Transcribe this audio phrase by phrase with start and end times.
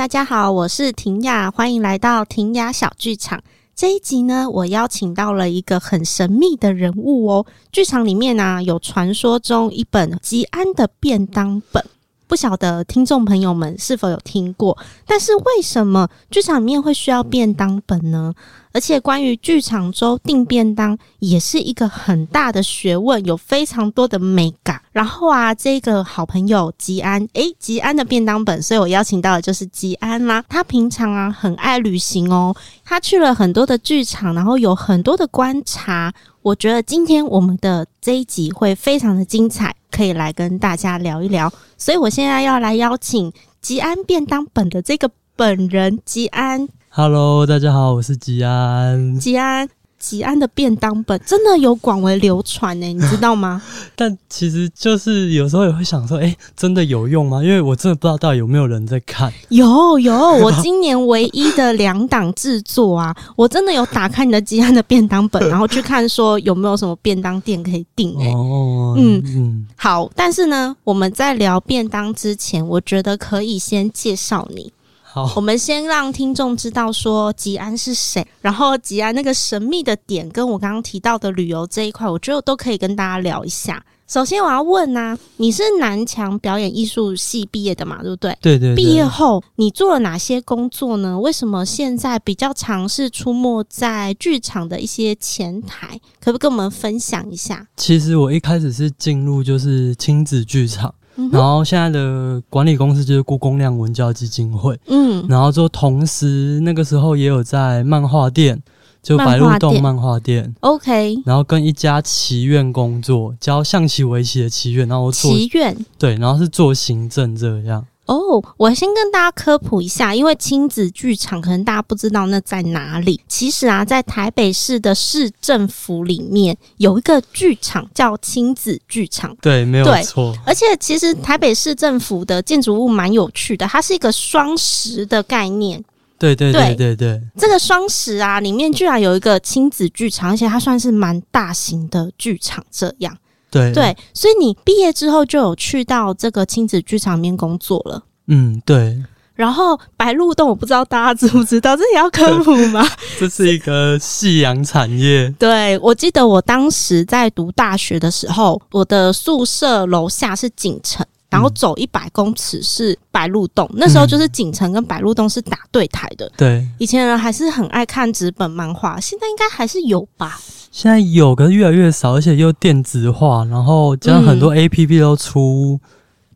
[0.00, 3.38] 大家好，我是婷雅，欢迎来到婷雅小剧场。
[3.76, 7.44] 这一集呢，我邀请到了一个很神秘的人物哦。
[7.70, 11.84] 剧场里面啊，有传说中一本吉安的便当本。
[12.30, 14.78] 不晓得听众朋友们是否有听过？
[15.04, 18.32] 但是为什么剧场里面会需要便当本呢？
[18.70, 24.80] 而且关于剧场周订便当也是一个很大的学问，有非常多的美感。
[24.92, 30.44] 然后啊，这个好朋友吉安，诶，吉安的便当本，所以我邀请到的就是吉安啦。
[30.48, 36.14] 他平常啊很爱旅行哦，他去了很多的剧场，然后有很多的观察。
[36.42, 39.74] 我觉得今天我们的这一集会非常的精彩。
[39.90, 46.68] 可以来跟大家聊一聊，所以我现在要来邀请吉安便当本的这个本人吉安。
[46.88, 49.18] Hello，大家好，我是吉安。
[49.18, 49.79] 吉安。
[50.00, 53.62] 吉安的便当本真的有广为流传呢， 你知道吗？
[53.94, 57.44] 但其实就是有时候也会想说，诶、欸，真的有用吗？
[57.44, 59.32] 因为我真的不知道到底有没有人在看。
[59.50, 68.18] 有有， 我今年唯一的两档制作啊，我真的有打开你的吉安的便当本， 然后去看说有没有什么便当店可以订。
[68.18, 70.10] 诶，哦，嗯嗯，好。
[70.16, 74.72] 但是呢，我们在聊便当之前，我觉得可以先介绍你。
[75.12, 83.84] 好，我们先让听众知道说吉安是谁，然后吉安那个神秘的点，跟我刚刚提到的旅游这一块，我觉得都可以跟大家聊一下。
[84.06, 88.02] 首先我要问啊，你是南强表演艺术系毕业的嘛？
[88.02, 88.36] 对不对？
[88.40, 88.76] 对对对。
[88.76, 91.18] 毕业后你做了哪些工作呢？
[91.18, 96.00] 为什么现在比较尝试出没在剧场的一些前台？
[96.20, 97.66] 可不可以跟我们分享一下？
[97.76, 100.94] 其实我一开始是进入就是亲子剧场。
[101.32, 108.62] 然后现在的管理公司就是故宫亮文教基金会，嗯，然后就同时那个时候也有在漫画店，
[109.02, 117.84] 就白鹿洞漫画店，OK，然后跟一家棋院工作，教象棋、围棋的棋院，然后做棋院，对，然后是做行政这样。
[118.10, 123.20] 哦，oh, 我先跟大家科普一下，因为亲子剧场可能大家不知道那在哪里。
[123.28, 129.36] 其实啊，在台北市的市政府里面有一个剧场叫亲子剧场。
[129.40, 130.36] 对，没有错。
[130.44, 135.84] 而且其实台北市政府的建筑物蛮有趣的，它是一个双十的概念。
[136.18, 137.22] 对对对对对。
[137.38, 143.16] 这个双十啊，里面居然有一个亲子剧场，而且它算是蛮大型的剧场，这样。
[143.50, 148.02] 对对，所以你毕业之后就有去到这个亲子剧场里面工作了。
[148.28, 149.02] 嗯，对。
[149.34, 152.86] 然后白鹿洞，我不知道大家知不知道，这也要科普吗？
[153.18, 155.34] 这是一个夕阳产业。
[155.38, 163.66] 对，我记得我当时在读大学的时候，我的宿舍楼下是锦城，然后走一百公尺是白鹿洞。
[163.70, 166.30] 嗯、那时候就是锦城跟白鹿洞是打对台的。
[166.36, 170.38] 对，以前人还是很爱看纸本漫画，现在应该还是有吧。
[170.70, 175.88] 现在有，可是越来越少，而且又电子化，然后加上很多 APP 都出，嗯、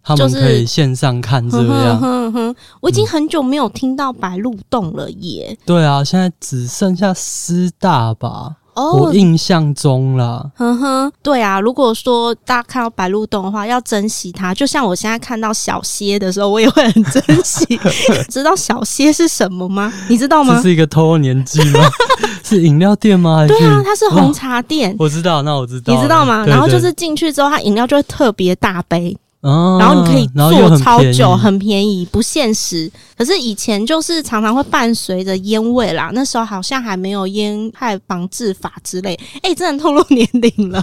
[0.02, 1.98] 他们可以线上看这样。
[2.00, 5.56] 哼哼哼，我已经很久没有听到白鹿洞了耶。
[5.64, 8.56] 对啊，现在只剩下师大吧。
[8.74, 14.52] 哦，我印象中啦，哼哼，对啊，如果说大家看到白鹿洞的话，要珍惜它。
[14.52, 17.64] 就像我现在看到小蝎的时候，我也会很珍惜。
[18.28, 19.92] 知道小蝎是什么吗？
[20.08, 20.56] 你知道吗？
[20.56, 21.80] 这是一个透露年纪吗？
[22.42, 23.46] 是饮料店吗？
[23.46, 24.94] 对啊，它是红茶店。
[24.98, 26.44] 我知道，那我知道，你知道吗？
[26.46, 29.16] 然后就是进去之后，它饮料就会特别大杯。
[29.44, 32.90] 哦，然后你可以坐超久，很便宜，不限时。
[33.16, 39.14] 可是以前就是常常会伴随着烟味啦，那时候好像还没有烟害防治法之类。
[39.42, 40.82] 哎、欸，真的透露年龄了。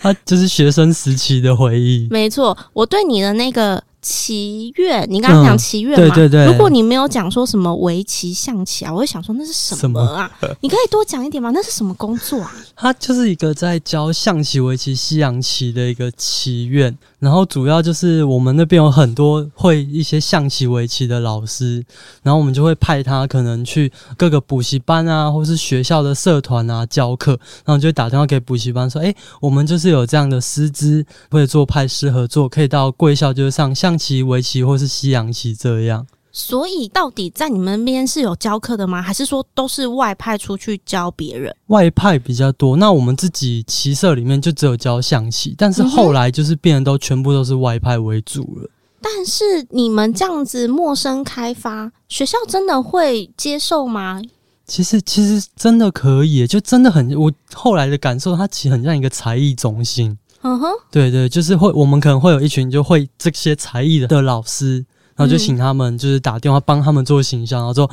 [0.00, 2.08] 他 就是学生时期的回忆。
[2.10, 3.82] 没错，我对你的那个。
[4.02, 6.14] 棋院，你刚刚讲棋院嘛？
[6.14, 6.46] 对对对。
[6.46, 10.30] 如果你没有讲说什么围棋、象棋啊，我会想说那是什么啊？
[10.40, 11.50] 什么 你可以多讲一点吗？
[11.52, 12.52] 那是什么工作啊？
[12.74, 21.84] 它就是一个在教象棋、围棋、西洋棋的一个棋院，然后主要就是我们那边有很多会一些象棋、围棋的老师，
[22.22, 27.32] 然后我们就会派他可能去各个补习班啊，或是学校的社团啊教课，
[27.66, 39.02] 然后就会打电话给补习班说：“哎，我们就是有这样的师资，或者做派师合作，可以到贵校就是上象。”象棋、围棋或是西洋棋这样，所以到底在你们那边是有教课的吗？
[39.02, 41.52] 还是说都是外派出去教别人？
[41.66, 42.76] 外派比较多。
[42.76, 48.62] 那我们自己棋社里面就只有教象棋，但是后来就是变得都全部都是外派为主了。
[48.62, 48.70] 嗯。
[49.02, 54.22] 但是你们这样子陌生开发，学校真的会接受吗？
[54.66, 57.12] 其实其实真的可以，就真的很。
[57.18, 60.16] 我后来的感受，它其实很像一个才艺中心。
[60.42, 64.76] 嗯哼，对对，就是会，我们可能会有一群就会这些才艺的的老师，
[65.14, 67.90] 然后就请他们就是打电话帮他们做形象，然后说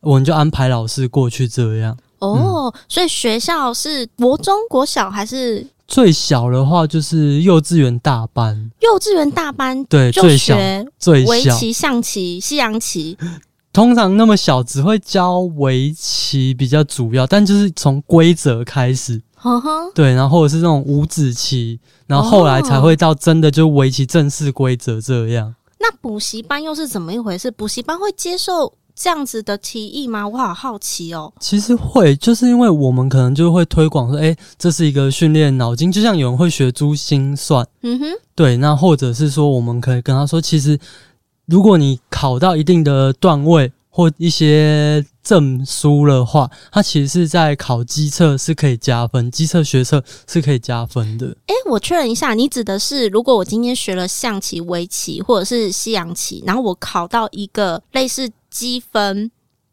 [0.00, 1.96] 我们就安排老师过去这样。
[2.20, 5.66] 哦，嗯、所以学校是国中、国小还是？
[5.88, 8.70] 最小的话就是幼稚园大班。
[8.78, 10.56] 幼稚园大班，对，最小，
[11.00, 13.18] 最小，围棋、象棋、西洋棋。
[13.72, 25.48] 通常那么小只会教围棋比较主要，但就是从规则开始，呵呵对，然后或者是那种五子棋，然后后来才会到真的就围棋正式规则这样。
[25.48, 25.54] 哦。
[25.78, 27.50] 那补习班又是怎么一回事？
[27.50, 30.28] 补习班会接受这样子的提议吗？
[30.28, 31.32] 我好好奇哦。
[31.40, 40.78] 其实会，就是因为我们可能就会推广说，哎，这是一个训练脑筋，就像有人会学珠心算，嗯哼，对，那或者是说，我们可以跟他说，其实。
[41.46, 51.26] 如果你考到一定的段位或一些证书的话，它其实是在考基测是可以加分，基测学测是可以加分的。
[51.46, 59.30] 诶、我确认一下，你指的是如果我今天学了象棋、围棋或者是西洋棋，然后我考到一个类似积分，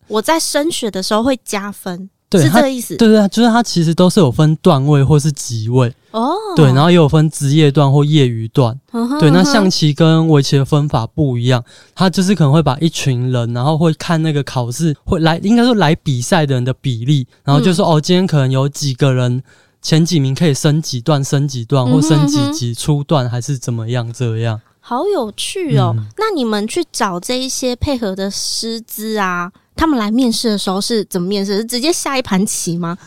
[0.07, 2.09] 我在升学的时候会加分。
[2.29, 2.97] 对，是这个意思。
[2.97, 6.33] 对对，就是它其实都是有分段位或是级位哦。
[6.55, 8.77] 对，然后也有分职业段或业余段。
[9.19, 11.63] 对，那象棋跟围棋的分法不一样，
[11.95, 19.41] 它就是可能会把一群人，然后会看那个考试会来，应该说来比赛的人的比例，然后就说、嗯、哦，今天可能有几个人
[19.81, 24.59] 前几名可以升几段，升几段或升几级初段还是怎么样这样。
[24.79, 25.93] 好有趣哦！
[25.97, 29.51] 嗯、那你们去找这一些配合的师资啊？
[29.77, 31.57] 他们来面试的时候是怎么面试？
[31.57, 32.97] 是直接下一盘棋吗？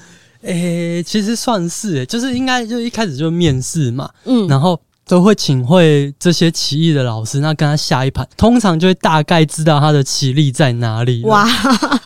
[0.42, 11.22] 诶、欸，其实算是诶，就是应该就一开始就面试嘛，嗯，然后都会请会这些棋艺的老师，那跟他下一盘，通常就会大概知道他的棋力在哪里。
[11.24, 11.46] 哇，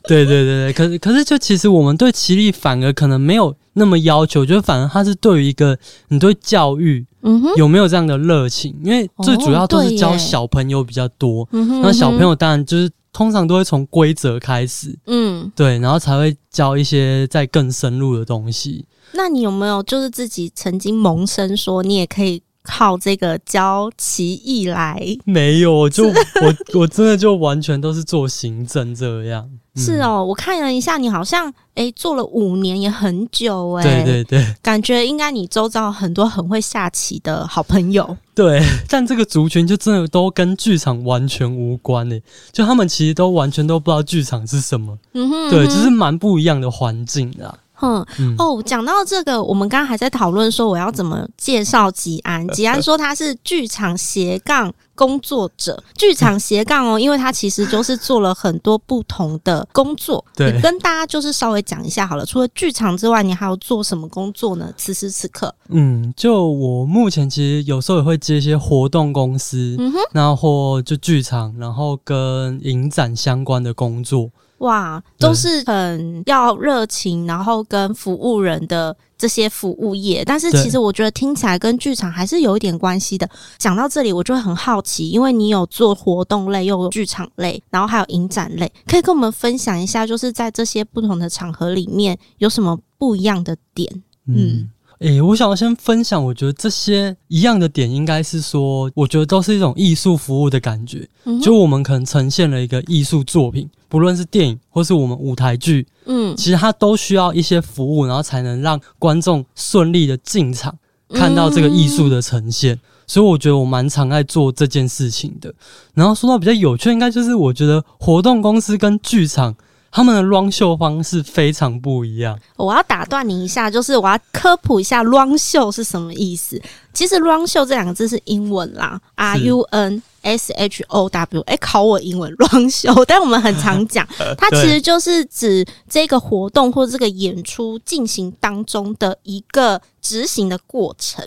[0.08, 5.78] 对对对对，可是可是就其实我们对棋力反而可能没有那么要求，就反而他是对于一个
[6.08, 8.74] 你对教育，嗯哼，有没有这样的热情？
[8.84, 12.88] 因为最主要都是教小朋友比较多，那小朋友当然就是。
[13.16, 18.84] 通常都会从规则开始，嗯，对，然后才会教一些再更深入的东西。
[19.12, 25.00] 那你有没有就是自己曾经萌生说你也可以靠这个教棋艺来？
[25.24, 29.48] 没有，就我我真的就完全都是做行政这样。
[29.76, 34.04] 是哦，我看了一下，你好像诶、欸、做了五年也很久诶、欸。
[34.04, 38.16] 对对对，感觉应该你周遭很多很会下棋的好朋友。
[38.34, 42.22] 对，但这个族群就真的都跟剧场完全无关诶、欸，
[42.52, 44.96] 就他们其实都完全都不知道剧场是什么。
[45.12, 47.58] 嗯哼，嗯哼，对，就是蛮不一样的环境的。
[47.76, 52.46] 哼，嗯、哦，讲到这个，我们刚刚还在讨论说我要怎么介绍吉安。
[52.50, 60.24] 吉安说他是剧场斜杠工作者，剧场斜杠哦，因为他其实就是做了很多不同的工作。
[60.36, 62.24] 对，你跟大家就是稍微讲一下好了。
[62.24, 64.72] 除了剧场之外，你还有做什么工作呢？
[64.76, 74.30] 此时此刻，嗯，就我目前其实有时候也会接一些活动公司，嗯哼，然后就剧场，然后跟影展相关的工作。
[74.58, 80.24] 哇，都是很要热情，然后跟服务人的这些服务业。
[80.24, 83.28] 但是其实我觉得听起来跟剧场还是有一点关系的。
[83.58, 93.90] 讲到这里，我就会很好奇，因为你有做活动类，又有剧场类，然后还有影展类，可以跟我们分享一下，就是在这些不同的场合里面有什么不一样的点？
[94.26, 94.34] 嗯。
[94.36, 94.70] 嗯
[95.04, 101.06] 诶、欸，我想要先分享，我觉得这些一样的点，应该是说，我觉得都是一种艺术服务的感觉。
[101.24, 110.74] 嗯、就我们可能呈现了一个艺术作品，不论是电影或是我们舞台剧，嗯，其实它都需要一些服务，然后才能让观众顺利的进场
[111.10, 112.74] 看到这个艺术的呈现。
[112.74, 115.52] 嗯、所以我觉得我蛮常爱做这件事情的。
[115.92, 119.54] 然后说到比较有趣，应该就是我觉得活动公司跟剧场。
[119.94, 122.36] 他们的 run show 方式非常不一样。
[122.56, 126.60] 我要打断你一下，就是我要科普一下 run show 是什么意思。
[126.92, 131.42] 其实 run show 这两个字是英文啦，R U N S H O W。
[131.42, 134.04] 哎，考我英文 run show，但我们很常讲，
[134.36, 141.24] 它其实就是指这个活动或这个演出进行当中的一个执行的过程。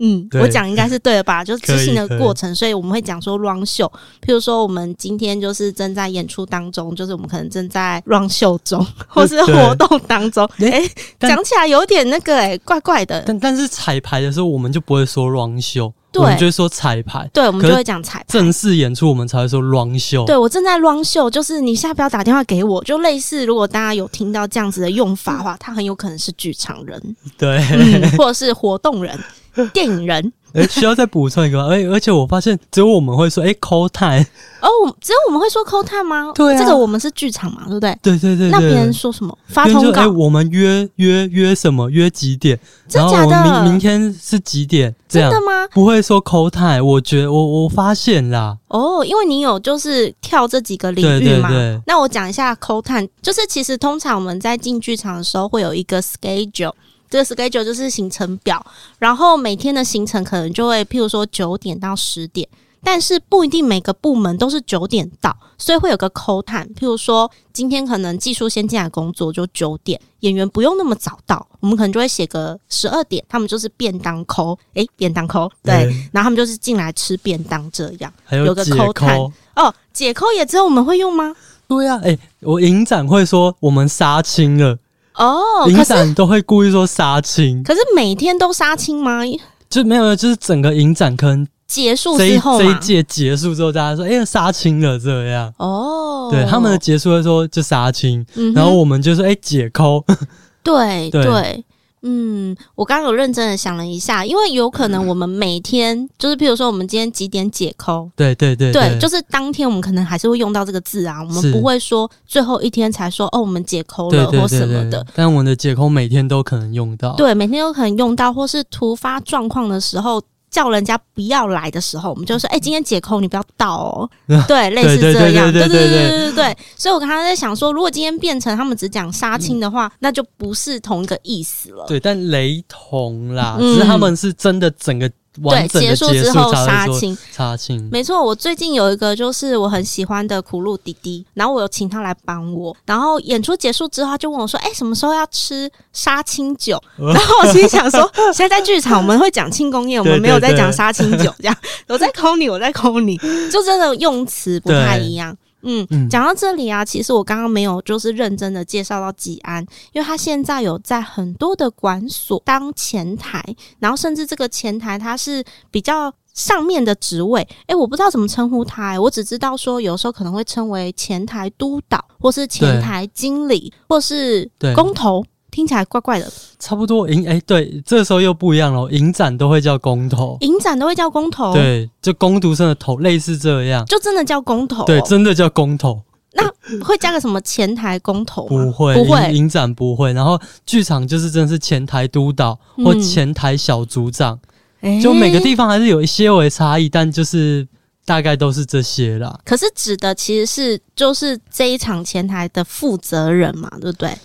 [0.00, 1.42] 嗯，我讲应该是对的吧？
[1.44, 3.90] 就是执行的过程，所以我们会讲说 run show。
[4.22, 10.48] 譬如说，我们今天就是正在演出当中，就是我们可能正在 run show 中，或是活动当中。
[10.58, 10.90] 诶、欸，
[11.28, 13.22] 讲起来有点那个诶、欸，怪怪的。
[13.26, 17.28] 但但是彩排的时候，我们就不会说 run show，对我们就会说彩排。
[17.34, 18.24] 对，我们就会讲彩排。
[18.28, 20.24] 正式演出我们才会说 run show。
[20.24, 29.18] 对，我正在 run show，就是你现在不要打电话给我，就类似如果大家有听到这样子的用法的话，他很有可能是剧场人，对、嗯，或者是活动人。
[29.72, 31.64] 电影人，哎、欸，需要再补充一个吗？
[31.68, 34.24] 而而且我发现只有我们会说，哎、欸，call time
[34.60, 34.68] 哦，
[35.00, 36.32] 只有我们会说 call time 吗？
[36.34, 37.96] 对、啊，这个我们是剧场嘛，对不对？
[38.02, 39.36] 对对对，对，那别人说什么？
[39.48, 40.00] 发通告？
[40.00, 41.90] 哎、欸，我们约约约什么？
[41.90, 42.58] 约几点？
[42.88, 43.62] 真假的？
[43.62, 44.94] 明明天是几点？
[45.08, 45.66] 这样真的吗？
[45.72, 48.56] 不会说 call time，我觉得我我发现啦。
[48.68, 51.50] 哦，因为你有就是跳这几个领域嘛。
[51.86, 56.72] 那我讲一下 call time，就是其实通常我们在进剧场的时候会有一个 schedule。
[57.08, 58.64] 这个 schedule 就是行程表，
[58.98, 62.48] 然后每天的行程可能就会，譬如说九点到十点，
[62.82, 66.66] 但是不一定每个部门都是九点到，所以会有个 call time。
[66.78, 78.12] 譬如说，今天可能技术先进来工作就九点，演员不用那么早到，我们可能就会写个十二点，他们就是便当 call，诶，便当 call，对，对，然后他们就是进来吃便当这样。
[78.24, 81.34] 还有，有个 call time 哦，解 call 也只有我们会用吗？
[81.66, 84.78] 对呀、啊，诶，我影展会说我们杀青了。
[85.18, 89.20] 哦，影展都会故意说杀青，可是每天都杀青吗？
[89.68, 100.04] 就没有，就是整个影展可能结束之后，这一届结束之后，大家说：“哎、欸，杀青了。”这样哦，对，他们的结束的时候就杀青、嗯，然后我们就说：“哎、欸，解扣。
[100.64, 101.22] ”对对。
[101.22, 101.64] 对
[102.02, 115.04] 嗯，我刚刚有认真的想了一下，因为有可能我们每天就是，譬如说我们今天几点解扣，对对对，对，对，就是当天我们可能还是会用到这个字啊，我们不会说最后一天才说哦，我们解扣了或什么的。
[115.14, 120.22] 但我们的解扣每天都可能用到，对，每天都可能用到，或是突发状况的时候。
[120.50, 124.10] 叫人家不要来的时候，我们就说：“哎、欸，今天解扣，你不要到哦。
[124.48, 126.56] ”对，类似这样，对对对对对对，对。
[126.76, 131.84] 所以我刚刚在想说，如果今天变成他们只讲杀青的话、嗯，那就不是同一个意思了。
[131.86, 135.10] 对，但雷同啦，嗯、只是他们是真的整个。
[135.42, 138.22] 对，结束之后杀青，杀青，没错。
[138.22, 142.76] 我最近有一个就是我很喜欢的苦路弟弟，然后我有请他来帮我。
[142.84, 146.80] 然后演出结束之后，他就问我说：“哎、欸，什么时候要吃杀青酒？
[146.98, 151.56] ”然后我心里想说：“现在在剧场我们会讲庆功宴，我 们没有在讲杀青酒。”这样，
[151.88, 153.16] 我在 call 你，我在 call 你，
[153.50, 155.36] 就真的用词不太一样。
[155.62, 159.62] 嗯，讲到这里啊，其实我刚刚没有就是认真的介绍到吉安，
[159.92, 163.42] 因为他现在有在很多的馆所当前台，
[163.78, 175.24] 然后甚至这个前台他是比较上面的职位，诶，我不知道怎么称呼他，我只知道说有时候可能会称为前台督导，或是前台经理，或是工头。
[175.58, 178.88] 听起来怪怪的，差不多影哎，对，这个时候又不一样了。
[178.92, 186.00] 影展都会叫工头，影展都会叫工头，对，就工读生的头，类似这样，就真的叫工头，对，真的叫工头。
[186.34, 186.48] 那
[186.84, 188.46] 会加个什么前台工头？
[188.46, 190.12] 不会，不会，影展不会。
[190.12, 194.38] 然后剧场就是真的是前台督导或前台小组长，
[194.82, 197.66] 嗯，就每个地方还是有一些微差异，但就是
[198.04, 199.40] 大概都是这些啦。
[199.44, 204.16] 可是指的其实是就是这一场前台的负责人嘛，对不对？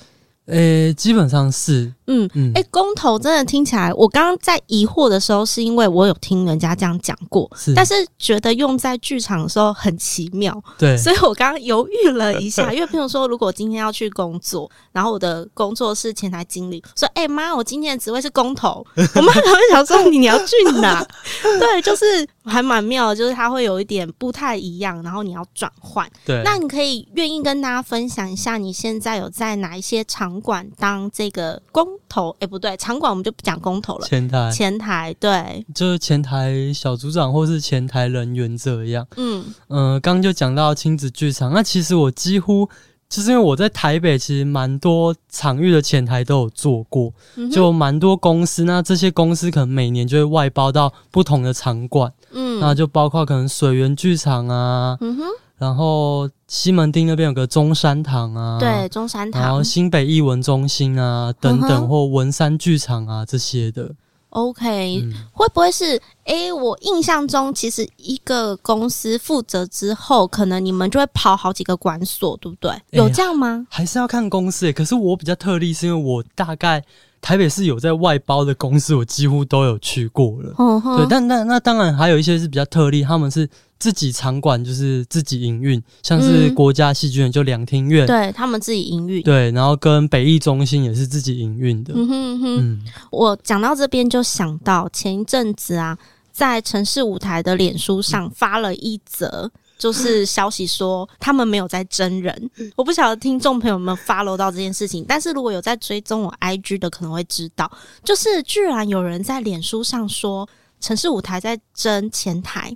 [0.46, 1.92] 呃、基本上是。
[2.08, 21.06] 嗯嗯，哎、欸，工头真的听起来，我刚刚在疑惑的时候，是因为我有听人家这样讲过，是，但是觉得用在剧场的时候很奇妙，对，所以我刚刚犹豫了一下，因为譬如说，如果今天要去工作，然后我的工作是前台经理，说，哎、欸、妈，我今天的职位是工头， 我妈可能会想说你你要去哪？
[21.60, 31.88] 对，就是还蛮妙的，就是它会有一点不太一样，然后你要转换，对，那你可以愿意跟大家分享一下，你现在有在哪一些场馆当这个工？
[32.08, 34.08] 头哎、欸，不对，场馆我们就不讲工头了。
[34.08, 39.06] 前台，前台，对，就是前台小组长或是前台人员这样。
[39.18, 42.70] 嗯嗯，刚、呃、刚就讲到亲子剧场，那其实我几乎
[43.10, 48.64] 就是因为我在台北，其实蛮多场域的前台都有做过，嗯、就蛮多公司。
[48.64, 55.24] 那这些公司可能每年就会外包到不同的场馆，嗯，那就包括可能水源剧场啊，嗯哼。
[55.58, 59.42] 然后西门町那边有个中山堂啊，对，中山堂。
[59.42, 63.92] 然后新北艺文中心啊，等等，或文山剧场啊这些的。
[64.30, 66.02] OK，、嗯、会不会是？
[66.26, 72.72] 诶，我印象中其实一个公司负责之后，可能你们就会跑好几个管所，对不对？
[72.90, 73.66] 有这样吗？
[73.70, 74.74] 还是要看公司哎。
[74.74, 76.84] 可是我比较特例，是因为我大概。
[77.22, 80.54] 台北市有在外包的公司，我几乎都有去过了。
[80.58, 83.50] 嗯、对，但那那当然还有一些是比较特例，他们是
[83.84, 89.22] 自己场馆，就是自己营运，像是国家戏剧院就两厅院，对他们自己营运。
[89.24, 91.94] 对，然后跟北艺中心也是自己营运的。
[91.94, 95.98] 嗯哼哼，嗯，我讲到这边就想到前一阵子啊，
[96.32, 99.52] 在城市舞台的脸书上发了一则。
[99.76, 107.70] 就是消息说他们没有在征人，我不晓得听众朋友们 follow 到这件事情，但是如果有在追踪我 IG 的，可能会知道，
[108.02, 110.48] 就是居然有人在脸书上说
[110.80, 112.74] 城市舞台在争前台，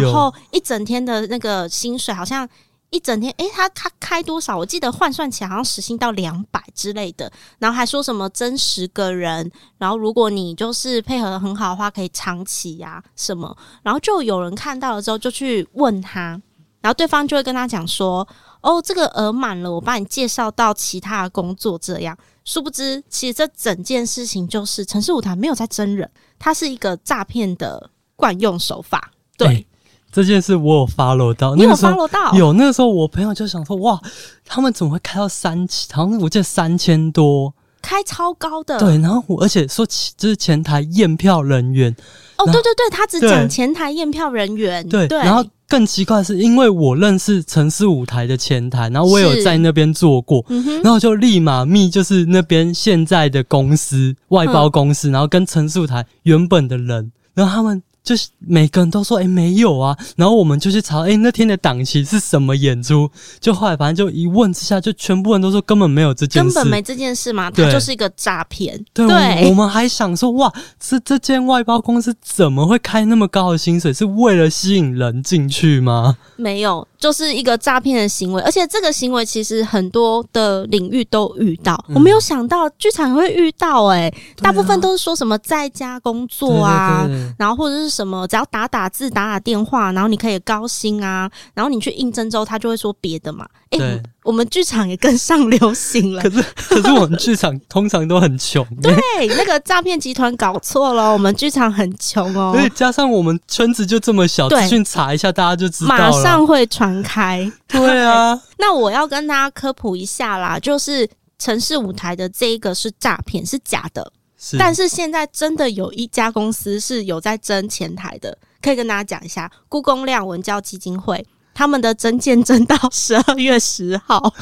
[0.00, 2.48] 然后一整天的那个薪水好像
[2.90, 4.56] 一整天，诶，他他开多少？
[4.56, 16.40] 我记得换算起来好像时薪到两百之类的，然后还说什么真十个人，然后如果你就是配合得很好的话，可以长期呀、啊、什么，然后就有人看到了之后就去问他。
[16.82, 18.26] 然后对方就会跟他讲说
[18.60, 29.12] ：“哦，这个额满了，我帮你介绍到其他的工作。”这样，殊不知，其实这整件事情就是城市舞台没有在真人，它是一个诈骗的惯用手法。
[29.36, 29.66] 对、欸、
[30.12, 32.32] 这件事，我有 follow 到，你有 follow 到？
[32.34, 33.98] 有那个时候，我朋友就想说：“哇，
[34.44, 35.96] 他们怎么会开到三千？
[35.96, 41.90] 好像我记得三千多，开超高的。”对，然后我而且说，就是前台验票人员。
[42.36, 44.86] 哦，对对对，他只讲前台验票人员。
[44.88, 45.44] 对，对，然后。
[45.68, 50.44] 更奇怪的是，因为我认识城市舞台的前台，然后我也有在那边做过，
[50.84, 57.82] 然后就立马密就是那边现在的公司外包公司，然后跟城市舞台原本的人，然后他们。
[58.02, 63.08] 就是每个人都说，哎、欸，没有啊，然后我们就去查，哎、欸，那天的档期是什么演出？
[63.38, 68.84] 就后来反正就一问之下，就全部人都说根本没有这件事，根本没这件事嘛，它就是一个诈骗。
[68.92, 73.92] 对，我们还想说，哇，这这间外包公司怎么会开那么高的薪水？
[73.92, 76.16] 是为了吸引人进去吗？
[76.36, 76.86] 没有。
[77.02, 81.74] 就是一个诈骗的行为，而且这个行为其实很多的领域都遇到。
[81.88, 87.04] 嗯、我没有想到剧场会遇到、欸，哎、啊，大部分都是说什么在家工作啊，
[87.36, 93.44] 然后或者是什么只要打打字、打打电话，然后你可以高薪啊，然后你去应征之后，他就会说别的嘛。
[93.70, 96.22] 哎、欸，我们剧场也跟上流行了。
[96.22, 98.64] 可是，可是我们剧场通常都很穷。
[98.80, 98.92] 对，
[99.36, 102.52] 那个诈骗集团搞错了，我们剧场很穷哦。
[102.54, 106.10] 所以加上我们圈子就这么小，资讯查一下，大家就知道了。
[106.10, 107.50] 马上会传开。
[107.66, 108.40] 对啊。
[108.58, 114.12] 那我要跟大家科普一下啦，就是城市舞台的这一个是诈骗，是假的。
[114.38, 114.56] 是。
[114.56, 121.26] 但是现在真的有一家公司是有在争前台的，可以跟大家讲一下，故宫亮文教基金会。
[121.54, 124.32] 他们的征件征到十二月十号，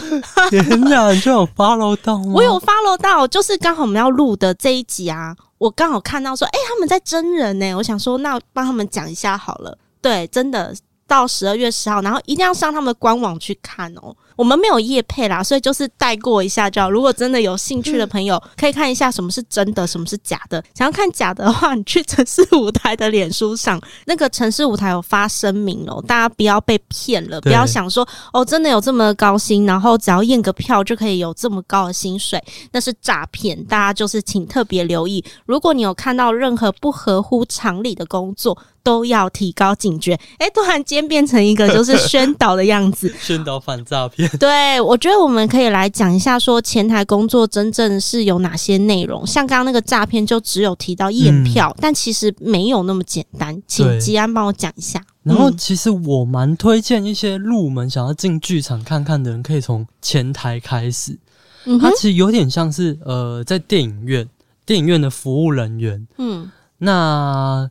[0.48, 1.10] 天哪！
[1.12, 2.32] 你就有 follow 到吗？
[2.34, 9.76] 我有 follow 到，就是刚好我们要录的这一集啊，我刚好看到说，哎、欸，他们在真人呢、欸，我想说，那帮他们讲一下好了。
[10.02, 10.74] 对，真的
[11.10, 14.14] 到十二月十号，然后一定要上他们的官网去看哦。
[14.36, 16.88] 我们没有业配啦，所以就是带过一下就好。
[16.88, 20.62] 如果真的有兴趣的朋友，可以看一下什么是真的，什么是假的。
[20.72, 32.42] 想要看假的话，你去城市舞台的脸书上，那个城市舞台有发声明哦，大家不要被骗了，不要想说哦，真的有这么高薪，然后只要验个票就可以有这么高的薪水，
[32.72, 33.62] 那是诈骗。
[33.64, 40.18] 大家就是请特别留意，如果你有看到任何不合乎常理的工作，都要提高警觉。
[40.38, 44.28] 哎，突然间变成一个就是宣导的样子， 宣导反诈骗。
[44.38, 49.26] 对，我觉得我们可以来讲一下，说前台工作真正是有哪些内容。
[49.26, 53.60] 像刚刚那个诈骗，就只有提到验票，嗯，但其实没有那么简单。
[53.66, 55.00] 请吉安帮我讲一下。
[55.22, 61.18] 然后，其实我蛮推荐一些入门想要进剧场看看的人，可以从前台开始。
[61.66, 64.26] 嗯，它其实有点像是呃，在电影院，
[64.64, 66.08] 电影院的服务人员。
[66.16, 67.68] 嗯，那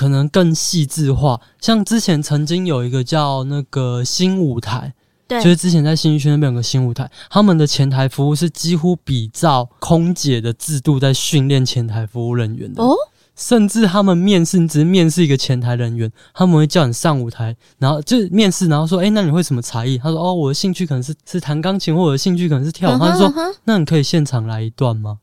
[0.00, 1.38] 可能更细致化。
[1.60, 4.94] 像之前曾经有一个叫那个新舞台。
[5.28, 12.96] 对，就是之前在新义区那边有个新舞台，他们的前台服务是几乎比照空姐的制度在训练前台服务人员的哦。
[13.36, 22.94] 甚至他们面试，你只是面试一个前台人员，他们会叫你上舞台，然后就是面试，然后说：“哎、欸，那你会什么才艺？”他说：“哦，我的兴趣可能是是弹钢琴，或者兴趣可能是跳舞。
[22.94, 25.18] 嗯”他就说、嗯：“那你可以现场来一段吗？”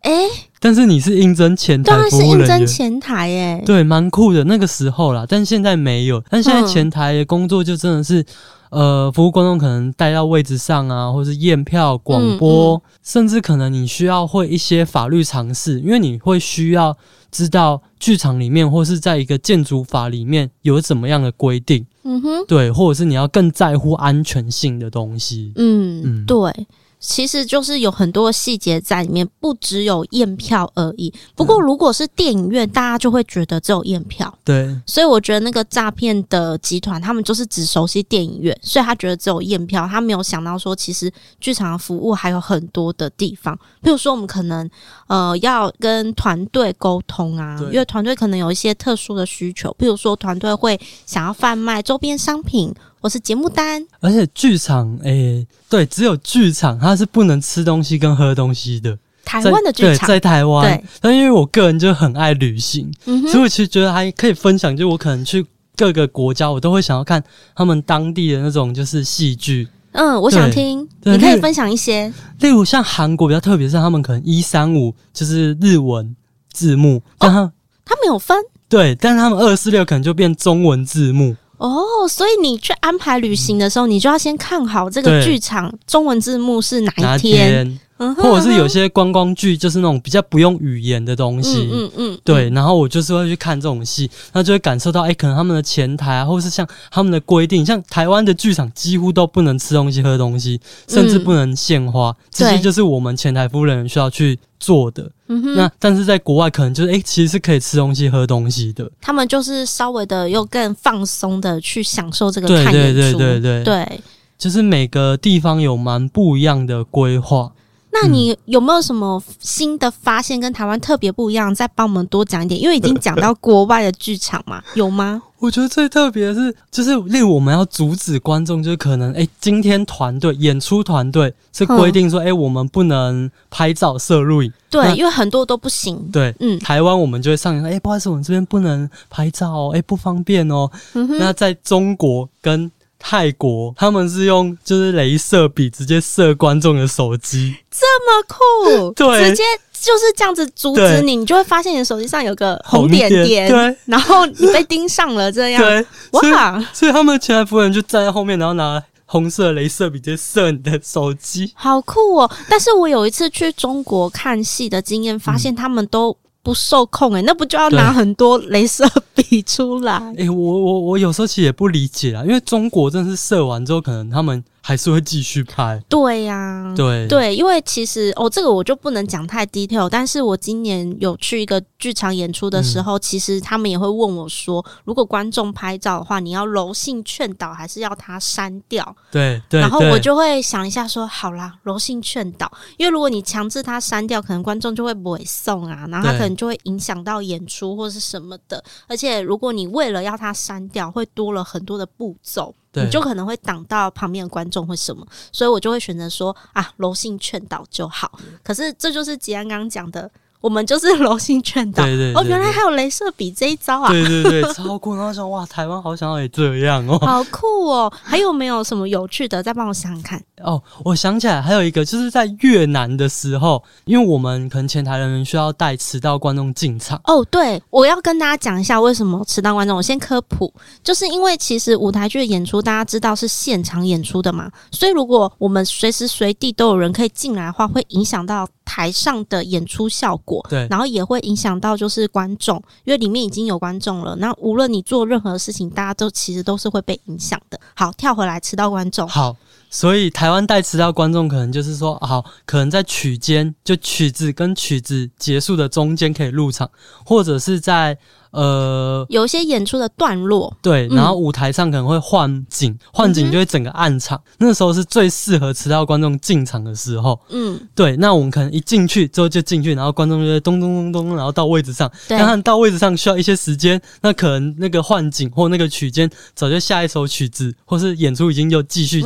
[0.00, 8.24] 哎、欸，但是你是应征前台当然是应征前台耶，对，蛮酷的那个时候啦，但现在没有，但现在前台的工作就真的是。
[8.70, 16.96] 呃，服务观众可能带到位置上啊，或是验票、广播、嗯嗯，甚至可能你需要会一些法律常识，因为你会需要
[17.32, 21.84] 知道剧场里面或是在一个建筑法里面有怎么样的规定。
[22.04, 25.52] 嗯哼，对，或者是你要更在乎安全性的东西。
[25.56, 26.66] 嗯嗯，对。
[27.00, 31.12] 其实就是有很多细节在里面，不只有验票而已。
[31.34, 34.32] 不过如果是电影院，大家就会觉得只有验票。
[34.44, 41.10] 对，所以我觉得那个诈骗的集团，他们就是只熟悉电影院，所以他觉得只有验票，他没有想到说，其实
[41.40, 43.58] 剧场的服务还有很多的地方。
[43.82, 44.68] 比如说，我们可能
[45.06, 52.74] 呃要跟团队沟通啊，因为团队可能有一些特殊的需求，比如说团队会想要贩卖周边商品。
[53.02, 58.98] 我是节目单，而且剧场，诶、欸，对，只有剧场它是不能吃东西跟喝东西的。
[59.24, 64.76] 台湾的剧场，对，在台湾，但因为我个人就很爱旅行，嗯，所以我其实觉得还可以分享。
[64.76, 67.22] 就我可能去各个国家，我都会想要看
[67.54, 69.66] 他们当地的那种就是戏剧。
[69.92, 72.12] 嗯，我想听，你可以分享一些。
[72.40, 76.14] 例如像韩国比较特别，是他们可能一三五就是日文
[76.52, 78.36] 字幕，但他、哦、他没有分，
[78.68, 81.34] 对，但是他们二四六可能就变中文字幕。
[81.60, 87.78] 哦，所以你去安排旅行的时候，你就要先看好这个剧场中文字幕是哪一天。
[88.16, 92.48] 或者是有些观光剧，就是那种比较不用语言的东西，嗯嗯，嗯，对。
[92.50, 100.58] 然后我就是会去看这种戏，那就会感受到，哎、欸，可能他们的前台啊，或者是像他们的规定，像台湾的剧场几乎都不能吃东西、喝东西，
[100.88, 105.10] 甚至不能献花，这些就是我们前台服务人员需要去做的。
[105.54, 108.90] 那但是在国外，可能就是，哎、欸，其实是可以吃东西、喝东西的。
[109.00, 112.72] 他们就是稍微的又更放松的去享受这个看演出。
[112.72, 114.00] 对对对对对，对。
[114.36, 117.52] 就是每个地方有蛮不一样的规划。
[117.92, 121.54] 那你有没有什么新的发现跟台湾特别不一样？
[121.54, 125.22] 再帮我们多讲一点，因为已经讲到国外的剧场嘛， 有吗？
[125.38, 134.52] 我觉得最特别的是，就是例如我们要阻止观众，就是可能哎、欸，今天团队演出团队是规定说，哎、欸，我们不能拍照、摄录影。
[134.68, 135.96] 对，因为很多都不行。
[136.12, 140.70] 对，嗯，台湾我们就会上演说，哎、欸，不好意思，我们这边不能拍照哦，哎、欸，不方便哦。
[140.92, 149.42] 嗯、那在中国跟泰国，他们是用就是镭射笔直接射观众的手机，这么酷， 对，直接。
[149.82, 156.62] 就是这样子阻止你，你就会发现你的手机上有个红点点，对，然后你被盯上了，这样，对，哇！
[156.74, 162.30] 所以他们前台服务员就站在后面，然后拿红色镭射笔直接射你的手机，好酷哦！
[162.46, 169.98] 但是我有一次去中国看戏的经验，发现他们都不受控、欸，诶、嗯、那不就要拿很多镭射笔出来？
[170.16, 174.42] 诶、欸、我我我有时候其实也不理解啊，因为中国真的是射完之后，可能他们。
[174.62, 177.08] 还是会继续拍，对呀、啊，对。
[177.08, 188.94] 对，因为其实哦，这个我就不能讲太 detail，但是我今年有去一个剧场演出的时候，嗯、其实他们也会问我说，如果观众拍照的话，你要柔性劝导，还是要他删掉？
[189.10, 202.54] 对对，然后我就会想一下说，好啦，柔性劝导，因为如果你强制他删掉，可能观众就会不会送啊，然后他可能就会影响到演出或是什么的，而且如果你为了要他删掉，会多了很多的步骤。
[202.72, 208.18] 对你就可能会挡到旁边的观众或什么，所以我就会选择说啊，柔性劝导就好。
[208.42, 210.10] 可是这就是吉安刚刚讲的。
[210.40, 213.90] 我们就是柔性劝导，哦，原来还有镭射笔这一招啊！
[213.92, 214.96] 对对对， 超酷！
[214.96, 217.92] 然后想哇，台湾好想要也这样哦，好酷哦！
[218.02, 219.42] 还有没有什么有趣的？
[219.42, 220.18] 再帮我想想看。
[220.42, 227.00] 哦，我想起来还有一个，就是在越南的时候，因为我们可能前台人员需要带迟到观众进场。
[227.04, 229.76] 哦，对，我要跟大家讲一下为什么迟到观众。
[229.76, 244.16] 我先科普，就是因为其实舞台剧的演出大家知道是现场演出的嘛，所以如果我们随时随地都有人可以进来的话，会影响到台上的演出效果，对，然后也会影响到就是观众，因为里面已经有观众了。
[244.16, 247.58] 那无论你做任何事情，大家都其实都是会被影响的。
[247.74, 249.08] 好，跳回来，迟到观众。
[249.08, 249.36] 好，
[249.70, 256.70] 所以台湾代词的观众，可能就是说，好，可能在曲间，就曲子跟曲子结束的中间可以入场，
[257.06, 257.96] 或者是在。
[258.30, 267.20] 呃，有一些演出的段落，对，然后舞台上可能会换景，换、嗯、景就会整个暗场，嗯、那时候是最适合迟到观众进场的时候。
[267.30, 279.02] 嗯，对，那我们可能一进去之后就进去，然后观众就会咚咚咚咚，然后到位置上，对，但他们到位置上需要一些时间，那可能那个换景或那个曲间早就下一首曲子，或是演出已经又继续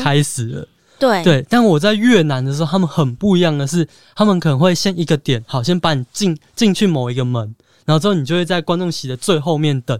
[0.00, 0.60] 开始了。
[0.60, 0.68] 嗯、
[1.00, 1.24] 对。
[1.24, 7.52] 对，但我在越南的时候，他们很不一样的是，他们可能会先一个点，好，先把你进进去某一个门。
[7.84, 9.98] 然后之后你就会在观众席的最后面等，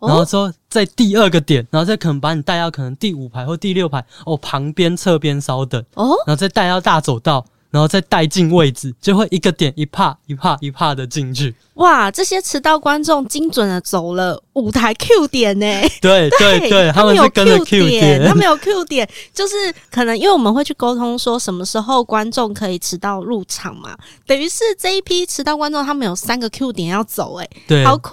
[0.00, 7.44] 然后之后在第二个点，然后再可能把你带到可能第五排或第六排哦，旁边侧边稍等哦，然后再带到大走道。
[7.72, 11.54] 然后再带进位置，就会一个点一帕一帕一帕的进去。
[11.74, 15.66] 哇，这些迟到观众精准的走了舞台 Q 点呢？
[16.02, 19.54] 对对对，对他们有 Q 点，他们有 Q 点，就是
[19.90, 28.12] 可能因为我们会去沟通说什么时候观众可以迟到入场嘛，等于是这一批迟到观众他们有三个 Q 点要走，哎，对，好酷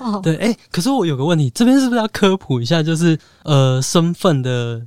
[0.00, 0.20] 哦。
[0.20, 4.82] 对，哎，可是我有个问题，这边是不是要科普一下，就是呃身份的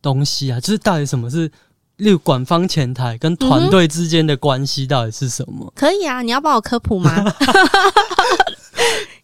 [0.00, 1.50] 东西啊，就是到底什么是？
[1.96, 5.72] 例如，官方前台跟团队之间的关系到底是什么？
[5.76, 7.32] 可以啊，你要帮我科普吗？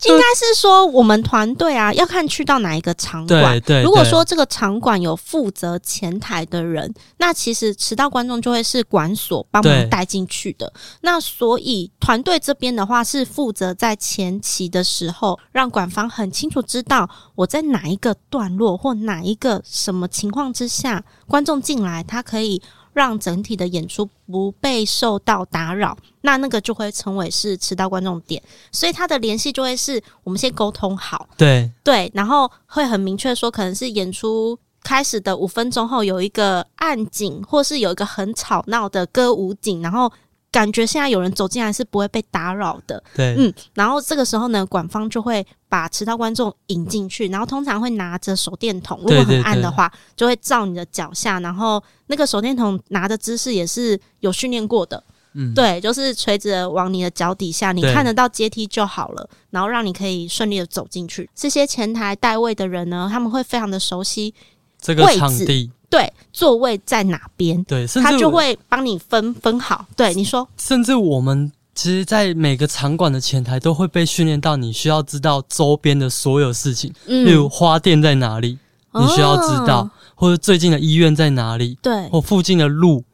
[0.05, 3.61] 应该是说，我们团队啊，要看去到哪一个场馆。
[3.61, 3.83] 对，对对。
[3.83, 10.73] 如果说这个场馆有负责前台的人，那其实迟到观众就会是管所帮忙带进去的。
[11.03, 22.63] 那所以团队这边的话，是负责在前期的时候，让馆方很清楚知道我在哪一个段落或哪一个什么情况之下，观众进来，他可以。
[22.93, 40.13] 让整体的演出不被受到打扰，那那个就会成为是迟到观众点，所以他的联系就会是我们先沟通好，对对，然后会很明确说，可能是演出开始的五分钟后有一个暗景，或是有一个很吵闹的歌舞景，然后。
[40.53, 55.03] 感觉现在有人走进来是不会被打扰的，对，嗯，然后这个时候呢，馆方就会把迟到观众引进去，然后通常会拿着手电筒，如果很暗的话，就会照你的脚下，然后那个手电筒拿的姿势也是有训练过的，
[55.35, 61.31] 嗯，对，就是垂直往你的脚底下，你看得到阶梯就好了，然后让你可以顺利的走进去。
[61.35, 64.35] 这些前台带位的人呢，他们会非常的熟悉
[64.81, 65.71] 这个场地。
[65.91, 67.63] 对，座位在哪边？
[67.65, 69.85] 对，他就会帮你分分好。
[69.97, 78.57] 对，你说，甚至我们其实，在每个场馆的前台都会被训练到，你需要知道周边的所有事情，嗯、例如花店在哪里，
[78.95, 83.05] 你需要知道，哦、或者最近的医院在哪里，对，或附近的路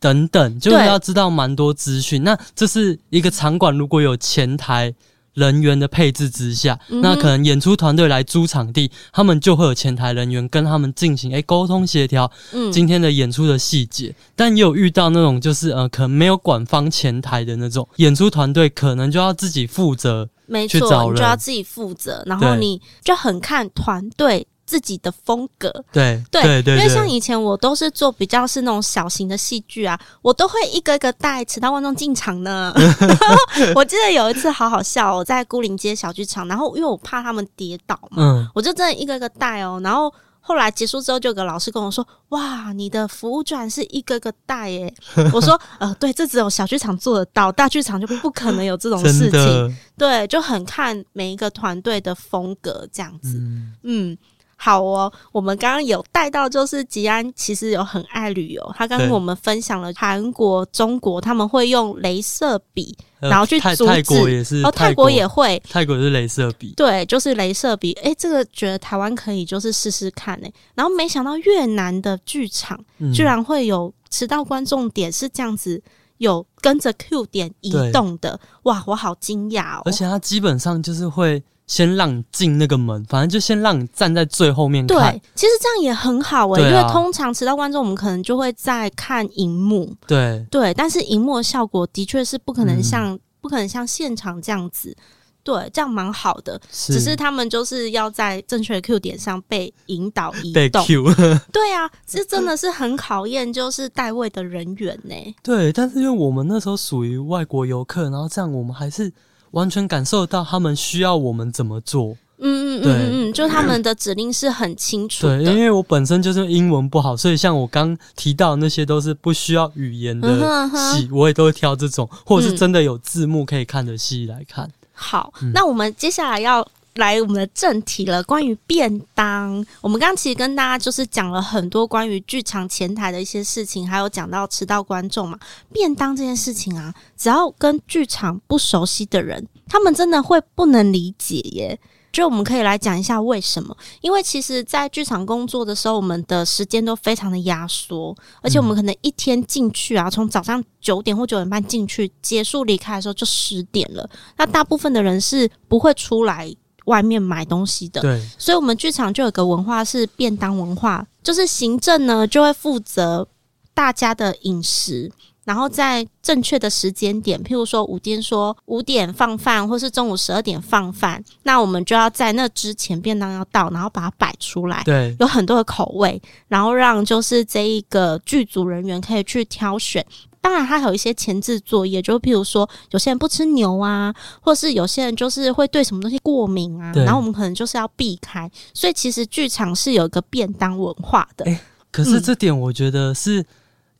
[0.00, 2.24] 等等，就是要知道蛮多资讯。
[2.24, 4.92] 那这是一个场馆，如果有前台。
[5.34, 14.14] 人员的配置之下，那可能演出团队来租场地，他们就会有前台人员跟他们进行诶沟通协调，嗯，今天的演出的细节。
[14.34, 20.78] 但也有遇到那种就是呃，可能没有管方前台的那种演出团队，可能就要自己负责，没错，
[21.10, 24.46] 你就要自己负责，然后你就很看团队。
[24.66, 32.72] 自己的风格，对对对对，因为像以前我都是做比较是那种小型的戏剧啊，我都会一个一个带迟到观众进场呢。
[32.76, 33.36] 然 后
[33.76, 39.80] 我记得有一次好好笑，我在孤岭街小剧场，然后因为我怕他们跌倒嘛，嗯，我就真的一个一个带哦。
[39.84, 44.92] 然后后来结束之后，就有个老师跟我说：“哇，你的服务居然是一个个带耶！”
[45.32, 49.76] 我说：“呃，对，这只有小剧场做得到，大剧场就不可能有这种事情。
[49.96, 53.72] 对，就很看每一个团队的风格这样子，嗯。
[53.82, 54.18] 嗯”
[54.64, 63.84] 好哦，我们刚刚有带到，就是吉安其实有很爱旅游，他刚跟我们分享了韩国、中国他们会用镭射笔，然后去阻止。
[63.84, 67.92] 泰国也是，哦，泰国也会，泰国是镭射笔，对，就是镭射笔。
[68.02, 70.50] 哎，这个觉得台湾可以就是试试看诶。
[70.74, 75.82] 然后没想到越南的剧场居然会有迟到观众点是这样子，
[76.16, 79.82] 有跟着 Q 点移动的，哇，我好惊讶哦！
[79.84, 81.42] 而且他基本上就是会。
[81.66, 84.98] 先让你进那个门，反正就先让你站在最后面看。
[84.98, 89.90] 对，其实这样也很好诶、欸，啊、因为通常迟到观众我们可能就会在看荧幕。
[90.06, 94.94] 对对，但是荧幕的效果的确是不可能像、嗯、不可能像现场这样子。
[95.42, 100.52] 对，这样蛮好的，只是他们就是要在正确的 Q 点上被引导移动。
[100.52, 101.04] 被 Q
[101.52, 105.34] 对啊，这真的是很考验就是带位的人员呢、欸。
[105.42, 109.10] 对，但是因为我们那时候属于外国游客，然后这样我们还是。
[109.54, 115.42] 完全感受到他们需要我们怎么做，嗯嗯嗯嗯，就他们的指令是很清楚的。
[115.42, 124.70] 对，因为我本身就是英文不好，所以像我刚提到那些都是不需要语言的戏，我也都会挑这种，或者是真的有字幕可以看的戏来看。
[124.92, 126.66] 好，那我们接下来要。
[126.94, 135.38] 来我们的正题了，关于便当，我们刚刚其实跟大家就是讲了很多关于剧场前台的一些事情，还有讲到迟到观众嘛。
[135.72, 141.78] 便当这件事情啊，只要跟剧场不熟悉的人，他们真的会不能理解耶。
[142.12, 143.76] 就我们可以来讲一下为什么？
[144.00, 154.08] 因为其实，在剧场工作的时候，我们的时间都非常的压缩，而且我们可能一天进去啊，从早上九点或九点半进去，结束离开的时候就十点了。
[154.36, 156.54] 那大部分的人是不会出来。
[156.84, 163.26] 外面买东西的，对，所以我们剧场就有个文化是便当文化，就是行政呢就会负责
[163.72, 165.10] 大家的饮食，
[165.44, 180.04] 然后在正确的时间点，譬如说五点说五点放饭，或是中午十二点放饭，那我们就要在那之前便当要到，然后把它摆出来，对，有很多的口味，然后让就是这一个剧组人员可以去挑选。
[180.44, 188.50] 当然，还有一些前置作业，就譬如说，有些人不吃牛啊，或是有些人就是会对什么东西过敏啊，然后我们可能就是要避开。
[188.74, 191.46] 所以，其实剧场是有一个便当文化的。
[191.46, 191.58] 欸，
[191.90, 193.42] 可是这点我觉得是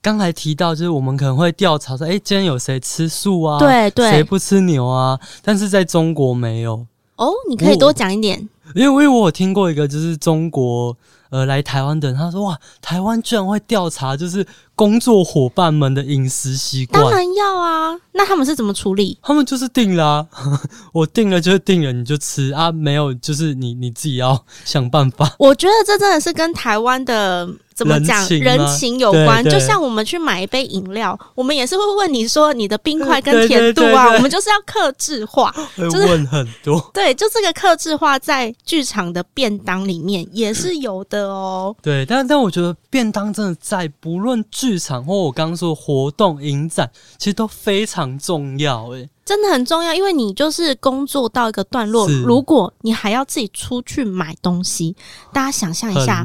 [0.02, 3.58] 刚才提到，就是我们可能会调查说，哎，欸，今天有谁吃素啊？
[3.58, 5.18] 对对，谁不吃牛啊？
[5.42, 6.86] 但是在中国没有。
[7.16, 8.38] 哦，你可以多讲一点。
[8.74, 10.94] 因为，因为我有听过一个，就是中国
[11.34, 14.46] 呃来台湾的人，他说哇，台湾居然会调查，就是。
[14.76, 17.96] 工作伙伴们的饮食习惯，当然要啊。
[18.10, 19.16] 那他们是怎么处理？
[19.22, 20.26] 他们就是定了啊，
[20.92, 22.72] 我定了就是定了，你就吃啊。
[22.72, 25.32] 没有，就是你你自己要想办法。
[25.38, 29.44] 我觉得这真的是跟台湾的怎么讲人情，有关。
[29.44, 36.80] 就像我们去买一杯饮料，我们也是会问你说你的冰块 跟甜度啊，我们就是要克制化， 就是问很多。
[36.94, 41.74] 对，就这个克制化在剧场的便当里面也是有的哦。
[41.82, 44.44] 对，但但我觉得便当真的在不论。
[44.50, 49.94] 剧场或我刚刚说的活动影展，其实都非常重要，诶，真的很重要。
[49.94, 54.94] 因为你就是工作到一个段落，如果你还要自己出去买东西，
[55.32, 56.24] 大家想象一下，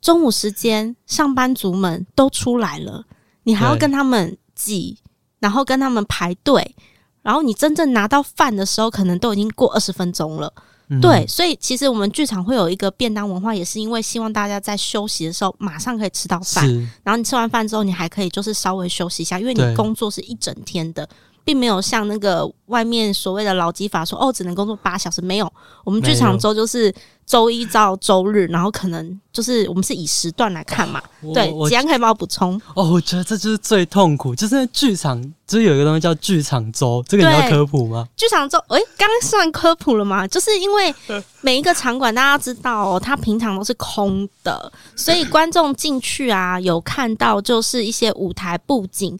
[0.00, 3.04] 中午时间上班族们都出来了，
[3.44, 4.98] 你还要跟他们挤，
[5.38, 6.74] 然后跟他们排队，
[7.22, 10.52] 然后你真正拿到饭的时候，可能都已经过二十分钟了。
[11.00, 16.68] 对，所以其实我们剧场会有一个便当文化，也是因为希望大家在休息的时候马上可以吃到饭，
[17.02, 25.20] 然后你吃完饭之后，你还可以就是稍微休息一下，因为你工作是一整天的，对并没有像那个外面所谓的劳基法说哦，只能工作八小时。
[25.22, 25.52] 没有，
[25.84, 26.92] 我们剧场周就是
[27.24, 31.00] 周一到周日，然后可能就是我们是以时段来看嘛。
[31.20, 32.60] 哦、对，吉安可以帮我补充。
[32.74, 38.06] 哦，我觉得这就是最痛苦，就是剧场就是有一个东西叫剧场周，这个你要科普吗？
[38.16, 40.26] 剧场周，诶，刚刚算科普了吗？
[40.26, 40.94] 就是因为
[41.42, 49.18] 每一个场馆大家知道哦，它平常都是空的，所以观众进去啊，有看到就是一些舞台布景。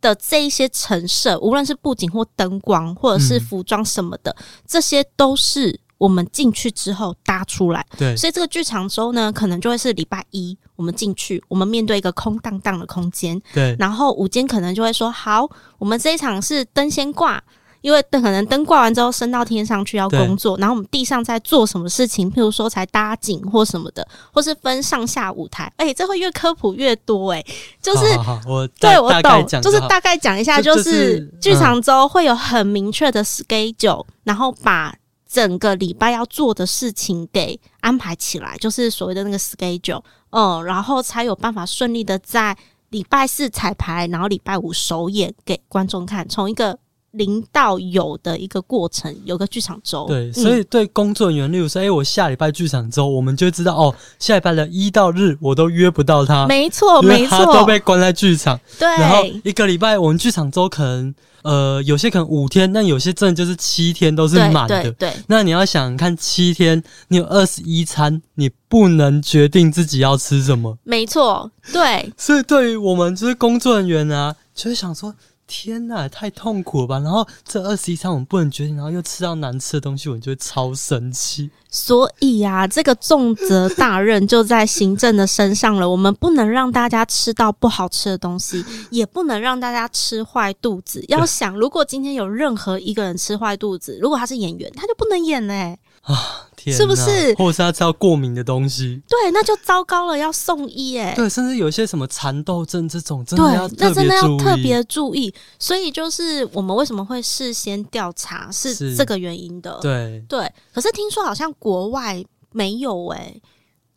[0.00, 7.86] 的这一些陈设，无论是布景或灯光，或者是服装什么的，嗯、这些都是我们进去之后搭出来。
[7.98, 13.40] 对，所以这个剧场周呢，可能就会是礼拜一，我们进去，我们面对一个空荡荡的空间。
[13.52, 17.42] 对，然后午间可能就会说，好，我们这一场是灯先挂。
[17.80, 22.30] 因为灯可能灯挂完之后升到天上去要工作，然后我们地上在做什么事情？
[22.30, 25.72] 譬如说才搭景或什么的，或是分上下舞台。
[25.76, 28.04] 哎、欸，这会越科普越多哎、欸，就是
[28.46, 34.94] 我对我懂，就是大概讲一下，就是剧场周会有很明确的 schedule，、嗯、然后把
[35.26, 42.54] 整个礼拜要做的事情给安排起来，就是所谓的那个 schedule，嗯，然后才有办法顺利的在
[42.90, 46.78] 礼拜四彩排，然后礼拜五首演给观众看，从一个。
[47.12, 50.06] 零到有的一个过程，有个剧场周。
[50.06, 56.46] 对，所以对工作人员，例如说，哎、欸，我下礼拜剧场周，我们就知道哦，下礼拜的一到日我都约不到他。
[56.46, 58.58] 没错，没错，都被关在剧场。
[58.78, 64.82] 对，然后一个礼拜我们剧场周可能呃有些可能五天，但有些真的就是七天都是满的。
[64.82, 70.78] 对，对，那你要想看七天，你有二十一餐，你不能决定自己要吃什么。
[70.84, 72.12] 没错，对。
[72.16, 75.12] 所以对于我们就是工作人员啊，就会想说。
[75.50, 77.00] 天呐，太痛苦了吧！
[77.00, 81.50] 然后这二十一餐我们不能决定，然后又吃到难吃的东西，我就会超生气。
[81.68, 85.90] 所以啊，这个重责大任就在行政的身上了。
[85.90, 91.04] 我们不能让大家吃到不好吃的东西， 也不能让大家吃坏肚子。
[91.08, 95.78] 要想，如果今天有任何一个人吃坏肚子，如果他是演员，他就不能演嘞、欸。
[96.02, 97.34] 啊，天，是不是？
[97.34, 99.00] 或者是他吃到过敏的东西？
[99.08, 101.14] 对，那就糟糕了，要送医哎。
[101.14, 103.88] 对，甚至有一些什么蚕豆症这种，真的要特别注意。
[103.88, 105.34] 那真的要特别注意。
[105.58, 109.78] 所以就是我们为什么会事先调查，是这个原因的。
[109.80, 113.40] 对对，可是听说好像国外没有诶。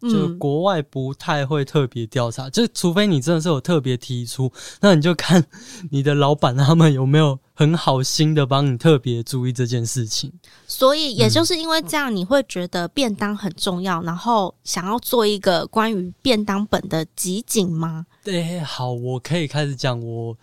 [0.10, 5.42] 就国外不太会特别调查，就除非你真的是有特别提出，那你就看
[5.92, 10.30] 你的老板他们有没有很好心的帮你特别注意这件事情。
[10.68, 18.06] 所以也就是因为这样，你会觉得便当很重要，然后想要做一个关于便当本的集锦吗？
[18.24, 20.38] 对，好，我可以开始讲我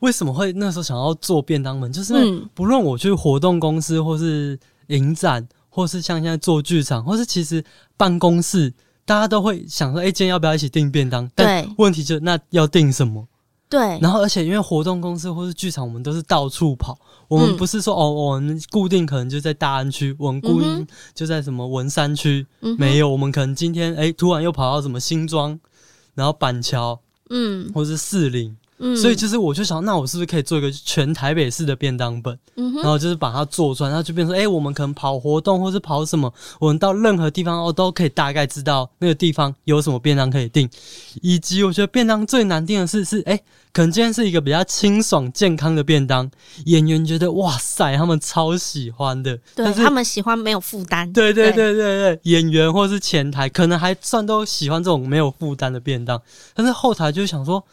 [0.00, 2.12] 为什么会那时候想要做便当本，就是
[2.52, 7.64] 不论我去活动公司，或是影展，或是像现在做剧场，或是其实
[7.96, 8.74] 办公室。
[9.04, 11.26] 大家都会想说，哎、欸，今天要不要一起订便当？
[11.36, 11.44] 对。
[11.44, 13.26] 但问题就，那要订什么？
[13.68, 13.80] 对。
[14.00, 16.98] 然后，而且因为活动公司或是剧场，我们都是到处跑。
[17.28, 22.76] 我们不是说、嗯、哦，我们固定可能就在大安区，我们固定就在什么文山区、嗯。
[22.78, 25.58] 没有，我们可能今天哎、欸，突然又跑到什么新庄，
[26.14, 28.56] 然后板桥，嗯，或是士林。
[28.78, 32.36] 嗯，所以就是我就想，那我是不是可以做一个全台北市的便当本？
[32.56, 40.68] 嗯，然后就是把它做出来，然后就变成说，哎、欸，我们可能跑活动或是跑什么，我们到任何地方哦，都可以大概知道那个地方有什么便当可以订。
[41.22, 46.28] 以及我觉得便当最难订的是，是哎、欸，可能今天是一个比较清爽健康的便当，
[46.66, 51.12] 演员觉得哇塞，他们超喜欢的，对，他们喜欢没有负担。
[51.12, 56.20] 对对对对对，演员或是前台可能还算都喜欢这种没有负担的便当，
[56.54, 57.64] 但是后台就想说。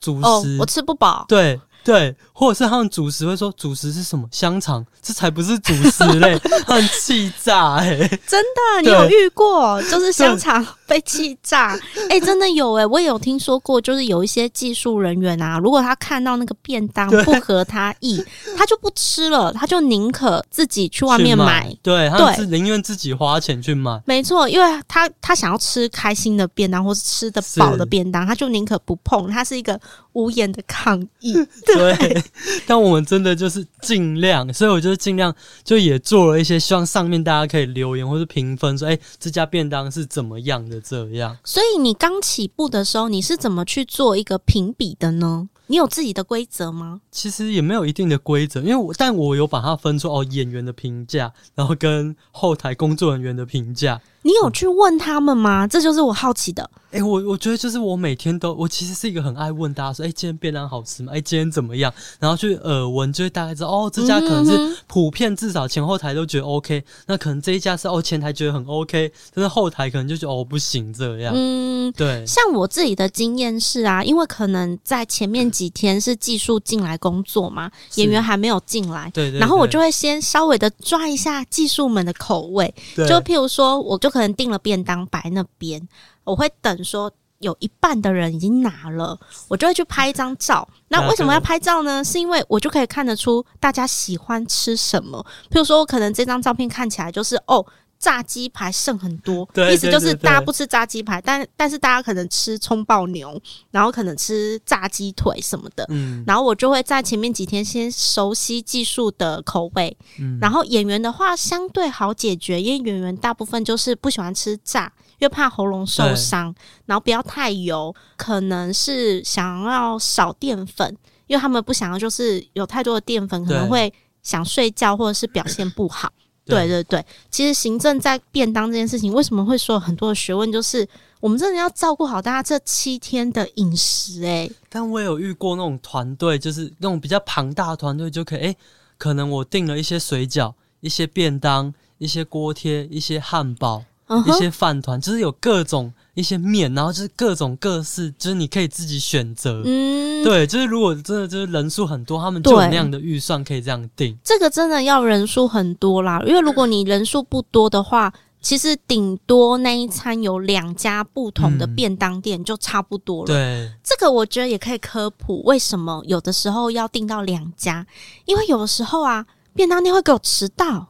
[0.00, 1.24] 主食、哦、我吃不饱。
[1.28, 8.20] 对对，或者是他们主食会说主食是什么香肠，这才不是主食嘞， 很气炸哎、欸！
[8.26, 8.44] 真
[8.76, 11.74] 的，你有遇过就是香肠 被气炸？
[12.10, 18.22] 哎、欸，真的有哎、欸，我也有听说过，就是有一些技术人员啊，如果他看到那个便当不合他意，
[18.54, 23.98] 他就不吃了，他就宁可自己去外面买，买对，他是宁愿自己花钱去买。
[24.04, 29.30] 没错，因为他他想要吃开心的便当，或是吃的饱的便当，他就宁可不碰。
[29.30, 29.80] 他是一个
[30.12, 31.32] 无言的抗议。
[31.64, 31.77] 对，
[32.66, 41.36] 但我们真的就是尽量，所以我就尽量就也做了一些，希望上面大家可以留言或是评分，说，哎，这家便当是怎么样的这样。
[41.44, 45.48] 所以你刚起步的时候，你是怎么去做一个评比的呢？
[45.70, 47.02] 你有自己的规则吗？
[47.10, 54.00] 其实也没有一定的规则，因为我但我有把它分出哦，演员的评价，然后跟后台工作人员的评价。
[54.22, 55.64] 你有去问他们吗？
[55.64, 56.68] 嗯、这就是我好奇的。
[56.90, 61.12] 哎、欸，我我觉得就是我每天都，我其实是一个很爱问大家说，哎、欸，今天便当好吃吗？
[61.12, 61.92] 哎、欸，今天怎么样？
[62.18, 71.34] 然后去耳闻，就会大概知道哦，这家可能是普遍至少前后台都觉得 OK，那可能这一家是哦前台觉得很 OK，但是后台可能就觉得哦不行这样。
[71.36, 72.24] 嗯，对。
[72.26, 85.88] 像我自己的经验是啊，因为可能在前面几天是技术进来工作嘛，演员还没有进来，对，对对，然后我就会先稍微的抓一下技术们的口味，对就譬如说，我就可能订了便当摆那边，
[86.24, 87.12] 我会等说。
[87.40, 90.68] 有一半的人已经拿了，我就会去拍一张照。
[90.88, 92.02] 那为什么要拍照呢？
[92.02, 95.24] 是因为我就可以看得出大家喜欢吃什么。
[95.48, 97.64] 譬如说，我可能这张照片看起来就是哦。
[97.98, 103.40] 炸鸡排剩很多， 意思就是大家不吃炸鸡排，但但是大家可能吃葱爆牛，
[103.70, 105.84] 然后可能吃炸鸡腿什么的。
[105.88, 109.96] 嗯，然后我就会在前面几天先熟悉技术的口味。
[110.20, 116.54] 嗯，然后演员的话相对好解决，因为演员大部分就是不喜欢吃炸，因为怕喉咙受伤，
[116.86, 120.96] 然后不要太油，可能是想要少淀粉，
[121.26, 123.92] 因为他们不想要就是有太多的淀粉，可能会
[124.22, 126.12] 想睡觉或者是表现不好。
[126.48, 130.50] 对对对，其实行政在便当这件事情，为什么会说有很多的学问？
[130.50, 130.88] 就是
[131.20, 134.24] 我们真的要照顾好大家这七天的饮食。
[134.24, 138.56] 哎，但我有遇过那种团队，就是那种比较庞大的团队，就可以诶，
[138.96, 145.92] 可能我订了一些水饺、一些便当、一些锅贴、一些汉堡、uh huh、一些饭团，就是有各种。
[146.18, 149.62] 一些面，然后就是各种各式，就是你可以自己选择。
[149.64, 154.18] 嗯，对，就是如果真的就是人数很多，他们就有那样的预算可以这样定。
[154.24, 163.26] 这个真的要人数很多啦，因为如果你人数不多的话，其实顶多那一餐有两家不同的便当店就差不多了。
[163.26, 167.86] 嗯，对，这个我觉得也可以科普，为什么有的时候要订到两家？
[168.24, 170.88] 因为有的时候啊，便当店会给我迟到。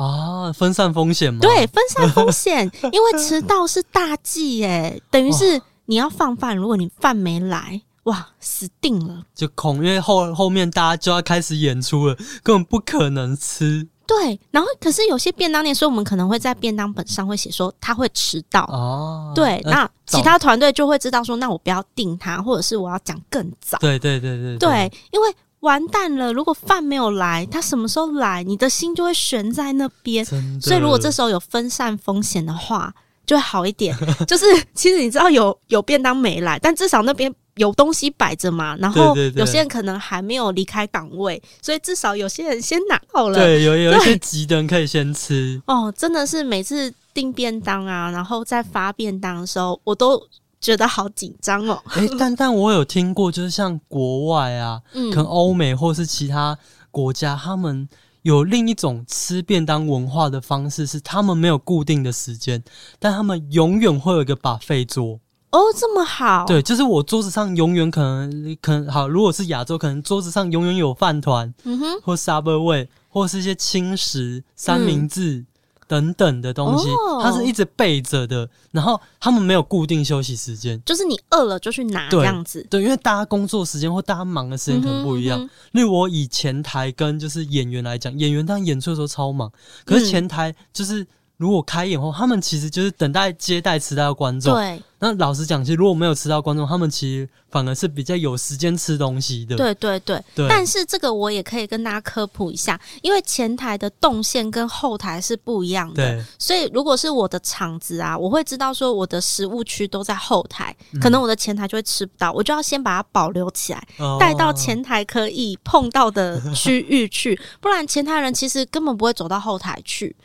[0.00, 1.40] 啊，分散风险吗？
[1.42, 13.88] 对，分散风险， 因为迟到是大忌耶，等于是你要放饭，如果你饭没来，哇，死定了，就恐，因为后后面大家就要开始演出了，根本不可能吃。
[14.06, 19.32] 对，然后可是有些便当店，所以我们可能会在便当本上会写说他会迟到哦。
[19.34, 23.76] 对，那其他团队就会知道说，那我不要定他，或者是我要讲更早。
[23.78, 25.34] 对对对对，对，因为。
[25.60, 26.32] 完蛋了！
[26.32, 28.42] 如果饭没有来，他什么时候来？
[28.44, 30.24] 你的心就会悬在那边。
[30.60, 32.94] 所以如果这时候有分散风险的话，
[33.26, 33.96] 就会好一点。
[34.26, 38.76] 就是其实你知道有有便当没来，但至少那边有东西摆着嘛。
[38.76, 43.38] 然后有些人可能还没有离开岗位，所以至少有些人先拿到了。
[43.38, 45.60] 对，有有一些急的人可以先吃。
[45.66, 50.22] 哦，真的是每次订便当啊，然后再发便当的时候，我都。
[50.60, 51.82] 觉得好紧张哦！
[51.94, 56.58] 诶、欸，但但我有听过，就是像国外啊，嗯、可能欧美或是其他
[56.90, 57.88] 国家，他们
[58.22, 62.62] 有另一种吃便当文化的方式，是他们没有固定的时间，
[62.98, 65.20] 但他们永远会有一个 buffet 桌。
[65.50, 66.44] 哦，这么好？
[66.46, 75.36] 对，就是我桌子上永远可能可能好，如果是亚洲，可能桌子上永远有饭团，嗯哼，或 Subway，或是一些轻食、三明治。
[75.36, 75.46] 嗯
[75.88, 76.86] 等等的东西，
[77.20, 78.48] 它是一直备着的。
[78.70, 82.64] 然后他们没有固定休息时间，就是你饿了就去拿这样子。
[82.70, 85.40] 对，因为大家工作时间或大家忙的时间可能不一样。
[85.72, 89.50] 例如我以前台跟就是演员来讲，演员当演出的时候超忙，
[89.84, 91.04] 可是前台就是。
[91.38, 94.52] 如果开演后，他们其实就是等待接待迟到的观众。
[94.52, 99.56] 对，那老实讲，其实如果没有吃到观众，他们其实反而是比较有时间吃东西的。
[99.56, 100.20] 对对对。
[100.34, 100.48] 对。
[100.48, 106.24] 但是这个我也可以跟大家科普一下，因为前台的动线跟后台是不一样的。
[106.38, 113.88] 所以如果是我的场子啊，我会知道说我的食物区都在后台，可能我的前台就会吃不到，我就要先把它保留起来，
[114.18, 120.16] 带到前台可以碰到的区域去，不然前台人其实根本不会走到后台去。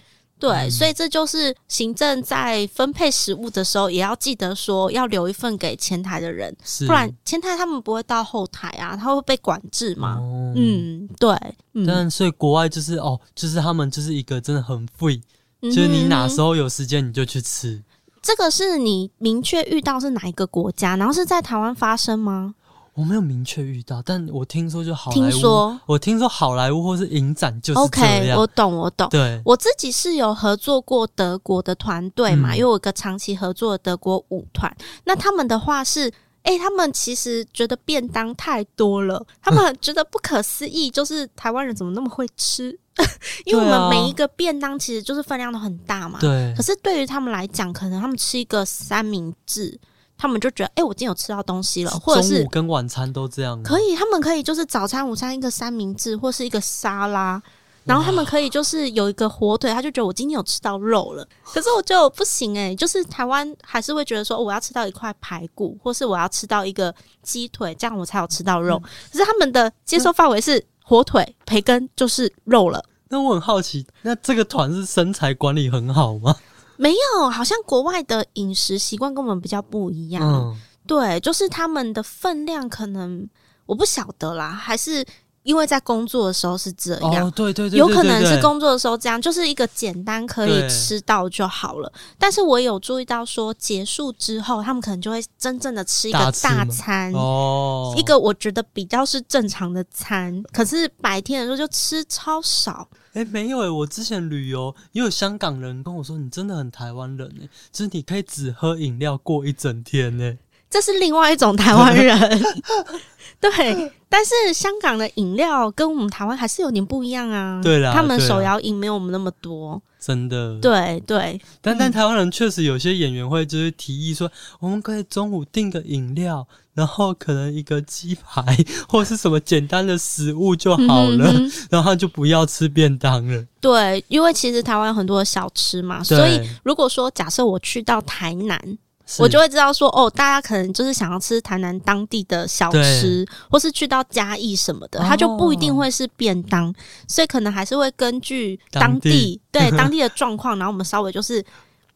[0.43, 6.53] 对，嗯、所以这就是行政在分配食物的时候，也要记得说要留一份给前台的人，
[6.85, 10.17] 不然前台他们不会到后台啊，他会被管制嘛。
[10.17, 11.33] 哦、嗯，对。
[11.75, 15.21] 嗯、但所以国外就是哦，就是他们就是一个真的很 free，、
[15.61, 17.81] 嗯、就是你哪时候有时间你就去吃。
[18.21, 22.53] 这个是你明确遇到是哪一个国家，然后是在台湾发生吗？
[22.95, 27.79] 我没有明确遇到，但我听说就好莱坞，听说我听说好莱坞或是影展就是。
[27.79, 29.09] OK，我懂，我懂。
[29.09, 34.71] 对，我自己是有合作过德国的团队嘛，嗯、因为我有个长期合作的德国舞团。
[35.05, 36.07] 那他们的话是，
[36.43, 42.77] 哎、欸，他们其实觉得便当太多了，他们觉得不可思议，就是台湾人怎么那么会吃？
[43.45, 46.19] 因为我们每一个便当其实就是分量都很大嘛。
[46.19, 46.53] 对。
[46.55, 49.79] 可是对于他们来讲，可能他们吃一个三明治。
[50.23, 53.61] 他们就觉得，哎、欸，我今天有吃到东西了，或者是中午跟晚餐都这样。
[53.61, 57.43] 可以，他们可以就是早餐、午餐一个三明治，或是一个沙拉，
[57.83, 61.27] 然后他们可以就是有一个火腿，他就觉得我今天有吃到肉了。
[61.43, 68.81] 可是我就不行哎、欸，就是台湾还是会觉得说，我要吃到一块排骨，或是我要吃到一个鸡腿，这样我才有吃到肉。
[68.81, 72.81] 嗯、可是他们的接受范围是火腿、培根就是肉了。
[73.09, 76.33] 那我很好奇，那这个团是身材管理很好吗？
[76.77, 80.23] 没有，好像国外的饮食习惯跟我们比较不一样。
[80.23, 83.27] 嗯，对，就是他们的分量可能，
[83.65, 85.05] 我不晓得啦，还是。
[85.43, 91.91] 因为在工作的时候是这样，哦、对，对，对，对，对，对，有可能是工作的时候这样，就是一个简单可以吃到就好了。
[92.17, 100.41] 但是我有注意到说，结束之后他们可能就会真正的吃一个大餐，大哦，一个我觉得比较是正常的餐。
[100.51, 102.87] 可是白天的时候就吃超少。
[103.13, 110.37] 哎，没有哎，我之前旅游也有香港人跟我说，你真的很台湾人哎，就是你可以只喝饮料过一整天哎。
[110.73, 112.41] 这是另外一种台湾人，
[113.39, 113.91] 对。
[114.09, 117.59] 但是香港的饮料跟我们台湾还是有点不一样啊。
[117.63, 120.59] 对啦，他们手摇饮没有我们那么多，真的。
[120.59, 128.43] 对对，但但台湾人确实有些演员会就是提议说，我们可以中午订个饮料，然后可能一个鸡排
[128.87, 133.43] 或是什么简单的食物就好了，嗯、哼然后就不要吃便当了。
[133.59, 138.77] 对，因为其实台湾有很多小吃嘛，所以如果说假设我去到台南。
[139.05, 139.21] 是。
[139.21, 146.75] 我就会知道说，哦，大家可能就是想要吃台南当地的小吃，或是去到嘉义什么的，它就不一定会是便当，哦、
[147.07, 149.69] 所以可能还是会根据当地，当地。
[149.71, 151.43] 对 当地的状况，然后我们稍微就是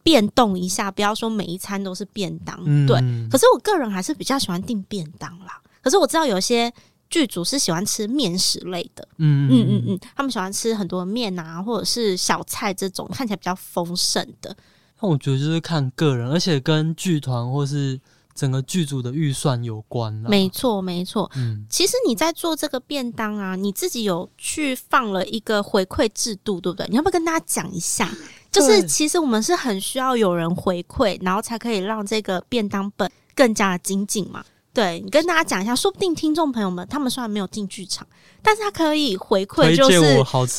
[0.02, 2.58] 变动一下，不要说每一餐都是便当。
[2.64, 2.98] 嗯、对，
[3.30, 5.60] 可是我个人还是比较喜欢订便当啦。
[5.82, 6.72] 可是我知道有些
[7.10, 9.48] 剧组是喜欢吃面食类的，嗯。
[9.50, 14.54] 嗯嗯嗯，他们喜欢吃很多面啊，或者是小菜这种看起来比较丰盛的。
[15.00, 18.00] 那我觉得就是看个人，而且跟剧团或是
[18.34, 20.28] 整个剧组的预算有关了。
[20.28, 21.30] 没错，没错。
[21.36, 26.86] 嗯，其实你在做这个便当啊，你自己有去放了一个回馈制度，对不对？
[26.88, 28.10] 你要不要跟大家讲一下？
[28.50, 34.44] 就是其实我们是很需要有人回馈，然后才可以让这个便当本更加的精进嘛。
[34.78, 38.06] 对，你跟大家讲一下，说不定听众朋友们他们虽然没有进剧场，
[38.40, 40.00] 但是他可以回馈，就是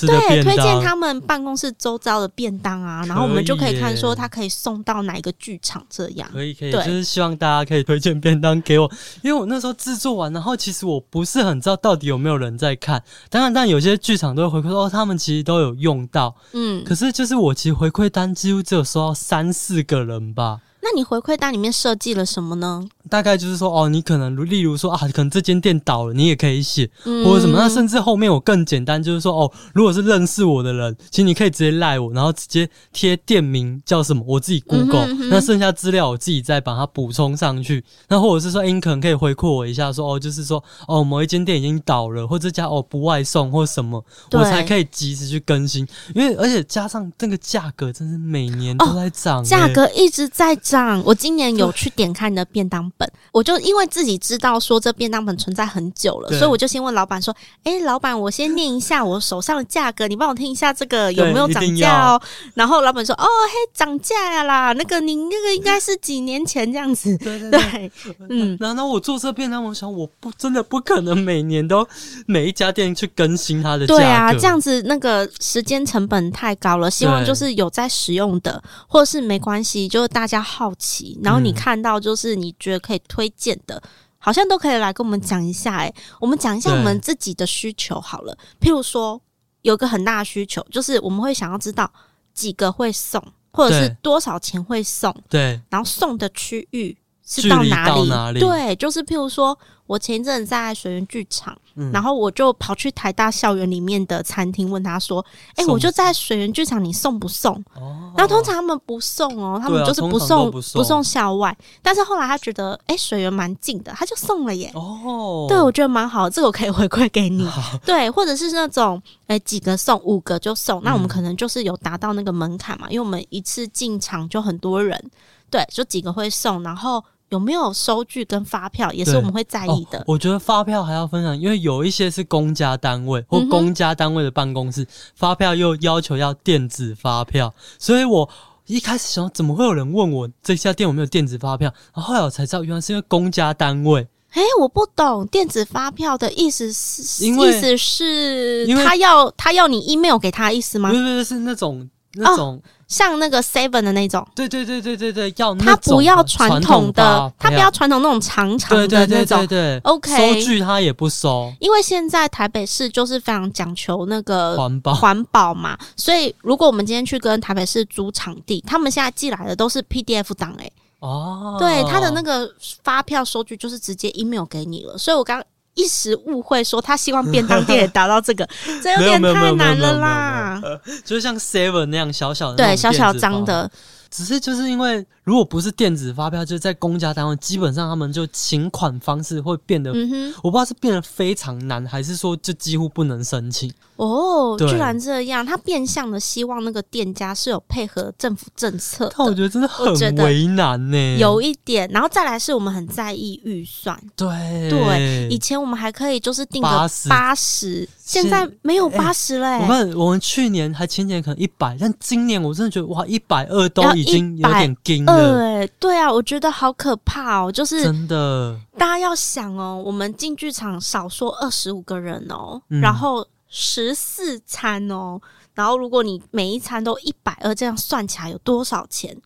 [0.06, 6.30] 对，推荐他们办公室周遭的便当啊，然后我们就可以看说他可以送到哪一个剧场这样。
[6.34, 8.92] 可以可以，就是希望大家可以推荐便当给我，
[9.22, 13.02] 因为我那时候制作完，然后其实我不是很知道到底有没有人在看。
[13.30, 20.60] 当然，但有些剧场都会回馈说，哦，他们其实都有用到，嗯，可是就是我其实回馈单几乎只有收到三四个人吧。
[20.82, 22.84] 那你回馈单里面设计了什么呢？
[23.10, 27.58] 大概就是说，哦，你可能例如说啊，可能这间店倒了，你也可以写，嗯、或者什么。
[27.58, 37.84] 那甚至后面我更简单，就是说，哦，如果是认识我的人，其实你可以直接赖我，然后直接贴店名叫什么，我自己 Google，、嗯、哼哼那剩下资料我自己再把它补充上去。
[38.08, 45.86] 那或者是说，欸、你可能可以回馈我一下说，说哦，就是说，哦，某一间店已经倒了，或者这家哦不外送或什么，我才可以及时去更新。
[46.16, 51.02] 因为而且加上这个价格，真是每年都在涨、欸，价、哦、格一直在涨。
[51.06, 53.12] 我今年有去点开你的便当本。
[53.32, 57.34] 我就因为自己知道说这便当本存在很久了，所以我就先问老板说
[57.64, 62.22] ：“哎、欸，老板，我先念一下我手上的价格，你帮我听一下这个有没有涨价哦？”
[62.56, 67.60] 然后老板说：“哦，嘿，涨价呀啦，那个您那个应该是几年前这样子。”对对对，
[68.04, 68.58] 对嗯。
[68.60, 71.88] 然后我做这便当，我想我不真的不可能每年都
[72.26, 74.00] 每一家店去更新它的价格。
[74.00, 76.90] 对啊，这样子那个时间成本太高了。
[76.90, 83.30] 希望就是有在使用的，或者是没关系，就是大家好奇，然后你看到就是你觉得可以推。
[83.38, 83.82] 荐的，
[84.18, 85.86] 好像都可以来跟我们讲一下、欸。
[85.86, 88.38] 哎，我们讲一下我们自己的需求好了。
[88.60, 89.22] 譬如说，
[89.62, 91.90] 有个很大的需求，就是我们会想要知道
[92.34, 95.16] 几个会送，或者是多少钱会送。
[95.30, 96.98] 对，然后送的区域
[97.30, 98.10] 是到哪里？
[98.10, 99.58] 哪里对，就是譬如说。
[99.90, 105.20] 我前一阵在水源剧场，嗯、然后我就跑去台大校园里面的餐厅问他说
[105.58, 111.58] ：“哎、欸，我就在水源剧场，你送不送？”哦、然后通常他们不送哦，他们就是不送不送，不送校外。
[111.82, 114.72] 但是后来他觉得，哎、欸，水源蛮近的，他就送了耶。
[114.76, 117.50] 哦，对，我觉得蛮好，这个我可以回馈给你。
[117.84, 125.04] 对，或者是那种，哎、欸，几个送，五个就送，那我们可能就是有达到那个门槛嘛，嗯、因为我们一次进场就很多人，
[125.50, 127.04] 对，就几个会送，然后。
[127.30, 130.00] 有没有收据跟发票，也是我们会在意的。
[130.00, 138.30] 哦，我觉得发票还要分享，因为有一些是公家单位或公家单位的办公室，嗯、发票又要求要电子发票，所以我
[138.66, 141.74] 一开始想，怎么会有人问我这家店有没有电子发票？
[141.94, 144.08] 然后后来我才知道，原来是因为公家单位。
[144.34, 150.90] 诶，我不懂电子发票的意思是，意思是他要他要你 email 给他的意思吗？
[150.92, 152.56] 不是不是，是那种那种。
[152.56, 164.92] 哦像那个 Seven 的那种，对对对对对对，要他不要传统的，他不要传统那种长长的那种，对对对对对，OK，收据他也不收，因为现在台北市就是非常讲求那个环保。
[164.96, 172.52] 环保嘛，所以如果我们今天去跟台北市租场地，他们现在寄来的都是 PDF 档诶，哦，对，他的那个
[172.82, 175.40] 发票收据就是直接 email 给你了，所以我刚。
[175.80, 178.48] 一时误会，说他希望便当店也达到这个，
[178.84, 180.62] 这有点太难了啦。
[181.06, 183.70] 就是像 Seven 那样小小的，对，小小张的。
[184.12, 193.72] 只是就是因为，如果不是电子发票，就是在公家单位，基本上他们就请款方式会变得，嗯哼，我不知道是变得非常难，还是说就几乎不能申请。
[193.98, 201.88] 哦，居然这样，他变相的希望那个店家是有配合政府政策，但我觉得真的很为难呢，有一点。
[201.92, 204.28] 然后再来是我们很在意预算，对
[204.70, 209.60] 对，以前我们还可以就是定个八十，现在没有八十嘞。
[209.60, 215.19] 我们我们去年还前年可能一百，但今年我真的觉得哇，一百二都已经有点惊了。
[215.20, 218.60] 对对啊，我觉得好可怕哦，就是真的。
[218.78, 223.26] 大家要想哦，我们进剧场少说二十五个人哦，嗯、然后。
[223.52, 225.20] 十四餐哦，
[225.56, 229.18] 然后如果你每一餐都一百二，这样算起来有多少钱？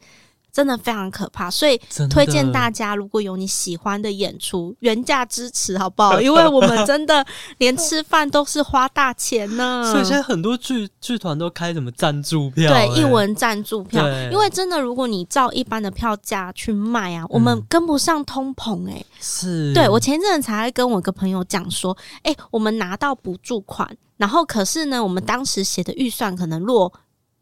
[0.54, 1.76] 真的非常可怕，所以
[2.12, 6.22] 推荐大家，如果有你喜欢的演出，原价支持好不好？
[6.22, 7.26] 因为我们真的
[7.58, 9.92] 连吃饭都是花大钱呢。
[9.92, 14.08] 所以现在很多剧剧团都开什么赞助票，对，一文赞助票。
[14.32, 19.06] 因为真的，如果你照一般的票价去卖啊，我们跟不上通膨哎、欸。
[19.20, 26.94] 是，对，我前阵子才跟我一个朋友讲说，哎、欸，我们拿到补助款，然后可是呢，我们当时写的预算可能落。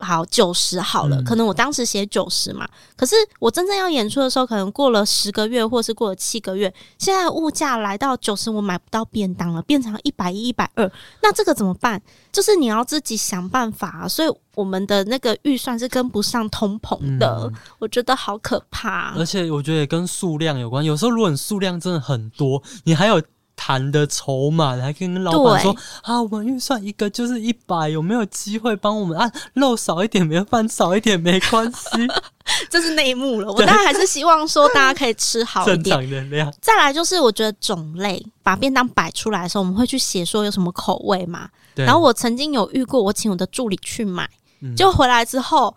[0.01, 10.91] 好九十好了，嗯、可能我当时写九十嘛，可是我真正要演出的时候，可能过了十个月，或是过了七个月，现在物价来到九十，我买不到便当了，变成一百一、一百二，
[11.21, 12.01] 那这个怎么办？
[12.31, 19.13] 就是你要自己想办法啊，所以我们的那个预算是跟不上通膨的，嗯、我觉得好可怕。
[19.15, 23.21] 而且我觉得也跟数量有关，有时候如果你数量真的很多，你还有。
[23.55, 29.31] 谈的筹码，还跟老板说啊，我们预算一个就是一百，有没有机会帮我们啊？
[29.53, 31.89] 肉少一点没饭少一点没关系，
[32.69, 33.51] 这是内幕了。
[33.51, 35.83] 我当然还是希望说大家可以吃好一点。
[35.83, 36.53] 正常的量。
[36.59, 41.47] 再来就是我觉得种类，把便当摆出来的时候，我们会去写说有什么口味嘛。
[41.75, 44.29] 然后我曾经有遇过，我请我的助理去买，
[44.75, 45.75] 就、嗯、回来之后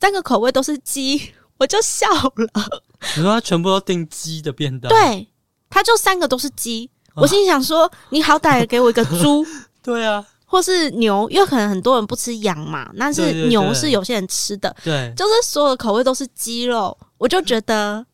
[0.00, 2.82] 三个口味都是鸡，我就笑了。
[3.16, 4.88] 你说他全部都订鸡的便当？
[4.88, 5.28] 对，
[5.68, 6.90] 他就三个都是鸡。
[7.16, 9.44] 我心里想说，你好歹也给我一个猪，
[9.82, 18.04] 对啊，或是牛，因为可能很多人不吃羊嘛，但是牛是有些人吃的，对，就是所有的口味都是鸡肉，我就觉得，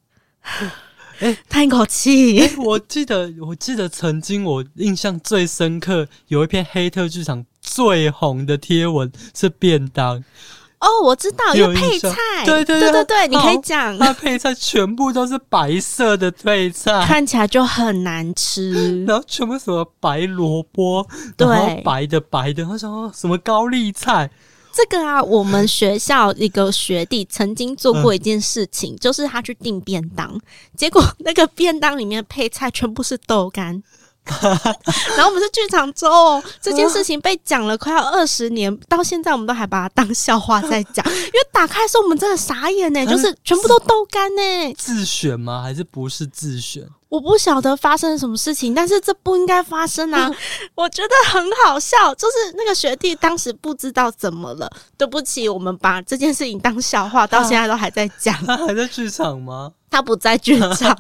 [1.21, 2.41] 哎，叹一口气。
[2.41, 10.25] 欸，我记得，我记得曾经我印象最深刻，有一篇黑特剧场最红的贴文是便当。
[10.83, 12.11] 哦，我知道，有配菜，
[12.45, 13.97] 对对对对对，你可以讲。
[13.99, 19.05] 那配菜全部都是白色的配菜，看起来就很难吃。
[19.07, 21.07] 然后全部什么白萝卜，
[21.37, 24.29] 对，白的白的，他说什么高丽菜。
[24.75, 30.37] 这个啊，我们学校一个学弟曾经做过一件事情，嗯、就是他去订便当，
[30.77, 33.81] 结果那个便当里面的配菜全部是豆干。
[35.17, 41.05] 然后我们是剧场周哦，这件事情被讲了快要二十年，到现在我们都还把它当笑话在讲。
[41.07, 44.75] 因为打开的时候我们真的傻眼呢，就是全部都豆干呢。
[44.79, 45.61] 自选吗？
[45.63, 46.89] 还是不是自选？
[47.13, 50.35] 我不晓得发生什么事情，但是这不应该发生啊！
[50.75, 58.35] 我觉得很好笑，就是那个学弟当时不知道怎么了，对不起，我们把这件事情当笑话，到现在都还在讲。
[58.47, 59.71] 他 还在剧场吗？
[59.93, 60.97] 他不在剧场，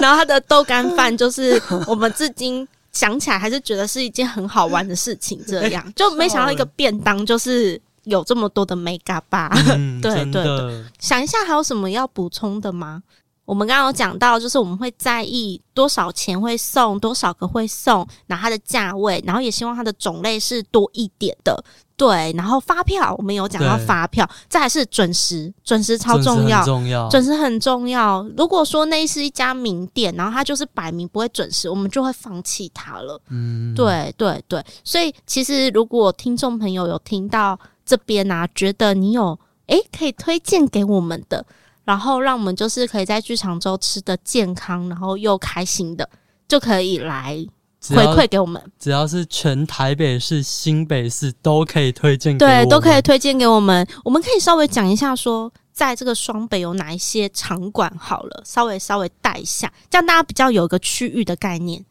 [0.00, 5.40] 然后他的豆干饭就是我们至今想起来还是觉得是一件很好玩的事情。
[5.46, 9.48] 这样就没想到一个便当就是有这么多的美嘎巴。
[9.68, 13.04] 嗯、对对对，想一下还有什么要补充的吗？
[13.44, 21.62] 我们刚刚有讲到，就是我们会在意多少钱会送，多少个会送，然后它的价位，然后也希望它的种类是多一点的，
[21.94, 22.32] 对。
[22.34, 28.26] 然后发票，我们有讲到发票，对再是准时，准时超重要，重要，准时很重要。
[28.36, 33.20] 如果说那是一家名店，然后它就是摆明不会准时，我们就会放弃它了。
[33.28, 34.64] 嗯，对对对。
[34.82, 41.44] 所以其实如果听众朋友有听到这边啊，觉得你有诶可以推荐给我们的。
[41.84, 46.08] 然后让我们就是可以在剧场周吃的健康，然后又开心的，
[46.48, 47.36] 就可以来
[47.88, 48.62] 回馈给我们。
[48.78, 53.86] 只要是全台北市、新北市都可以推荐给，对，都可以推荐给我们。
[54.02, 61.84] 我们可以稍微讲一下说，在这个双北有哪一些场馆好了，稍微稍微带一下，这样大家比较有一个区域的概念。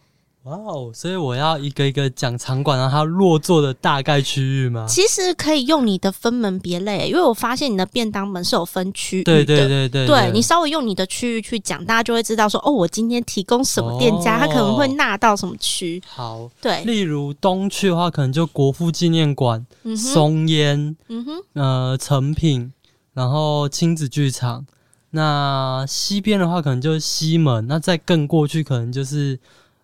[0.43, 0.91] 哇哦！
[0.93, 4.85] 所以我要一个一个讲场馆，然后它落座的大概区域吗？
[4.89, 9.31] 其实可以用你的分门别类，因为我发现你的便当门是有分区域的。
[9.31, 16.03] 对对对对，对，对，你稍微用你的区域去讲，大家就会知道说，哦，我今天提供什么店家，他、哦、可能会纳到什么区。
[16.05, 22.73] 好，对，例如东区的话，可能就国父纪念馆、嗯、松烟、嗯哼，呃，成品，
[23.13, 24.65] 然后亲子剧场。
[25.11, 27.65] 那西边的话，可能就是西门。
[27.67, 29.39] 那再更过去，可能就是。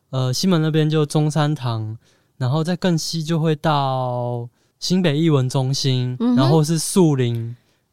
[0.10, 1.98] 呃，西门那边就中山堂，
[2.38, 4.48] 然后再更西就会到
[4.80, 7.36] 新北艺文中心，嗯、然后是树林，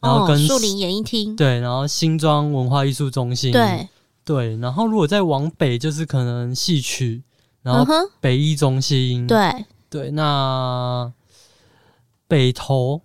[0.01, 3.89] 然然后跟树林演艺厅，对，然后新庄文化艺术中心，对。
[4.25, 7.23] 对，然后如果再往北，就是可能戏曲，
[7.63, 9.65] 然后北艺中心，嗯、对。
[9.89, 11.13] 对，那
[12.27, 13.03] 北投。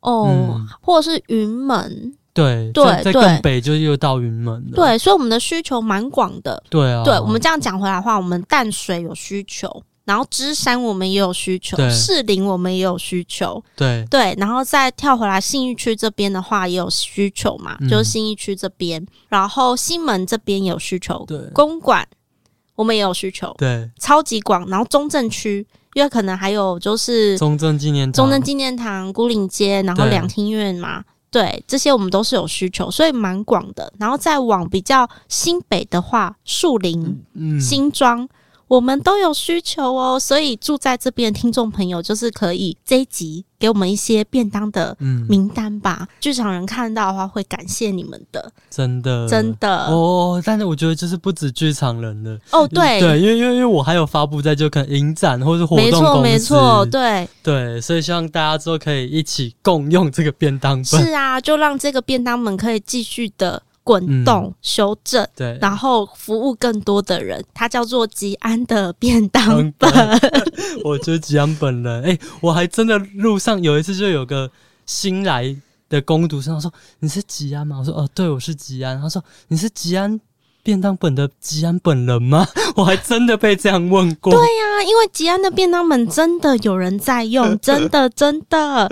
[0.00, 2.17] 哦，嗯、或者是云门。
[2.38, 4.76] 对对，在更北就又到云门了。
[4.76, 6.62] 对，所以我们的需求蛮广的。
[6.70, 13.62] 对啊，对我们这样讲回来的话，我们淡水有需求，然后芝山我们也有需求，士林我们也有需求。
[13.76, 21.24] 对对，然后再跳回来信义区这边的话，也有需求嘛，嗯、就是信义区这边，然后西门这边也有需求。
[21.26, 22.06] 对，公馆
[22.76, 23.52] 我们也有需求。
[23.58, 24.64] 对，超级广。
[24.68, 31.02] 然后中正区，因为可能还有就是中正纪念中正纪念堂、牯岭街，然后两厅院嘛。
[31.30, 33.92] 对，这些我们都是有需求，所以蛮广的。
[33.98, 38.28] 然后再往比较新北的话，树林、嗯、新庄。
[38.68, 44.96] 我们都有需求哦，所以住在这边的听众朋友，就是可以这一集给我们一些便当的
[45.28, 45.98] 名单吧。
[46.02, 50.40] 嗯、剧场人看到的话，会感谢你们的，真的，真的哦。
[50.44, 60.84] 但是我觉得就是不止剧场人了哦，对对，因为因为因为我还有发布在就可能影展或是活动，没错没错，对对，所以希望大家之后可以一起共用这个便当本。
[60.84, 63.62] 是啊，就让这个便当们可以继续的。
[63.88, 69.90] 滚动、嗯、修正，对，然后服务更多的人，它叫做吉安的便当本。
[70.84, 74.50] 我觉得吉安本人，哎、欸，我还真的路上有一次就有个
[74.84, 75.56] 新来
[75.88, 76.70] 的工读生，他说
[77.00, 80.20] ：“你是吉安吗？”我说：“哦，对，我是吉安。”他说：“你是吉安
[80.62, 84.30] 便当本的吉安本人吗？” 我还真的被这样问过。
[84.30, 88.86] 对呀、啊，因为吉安的便当本真的有人在用， 真的真的。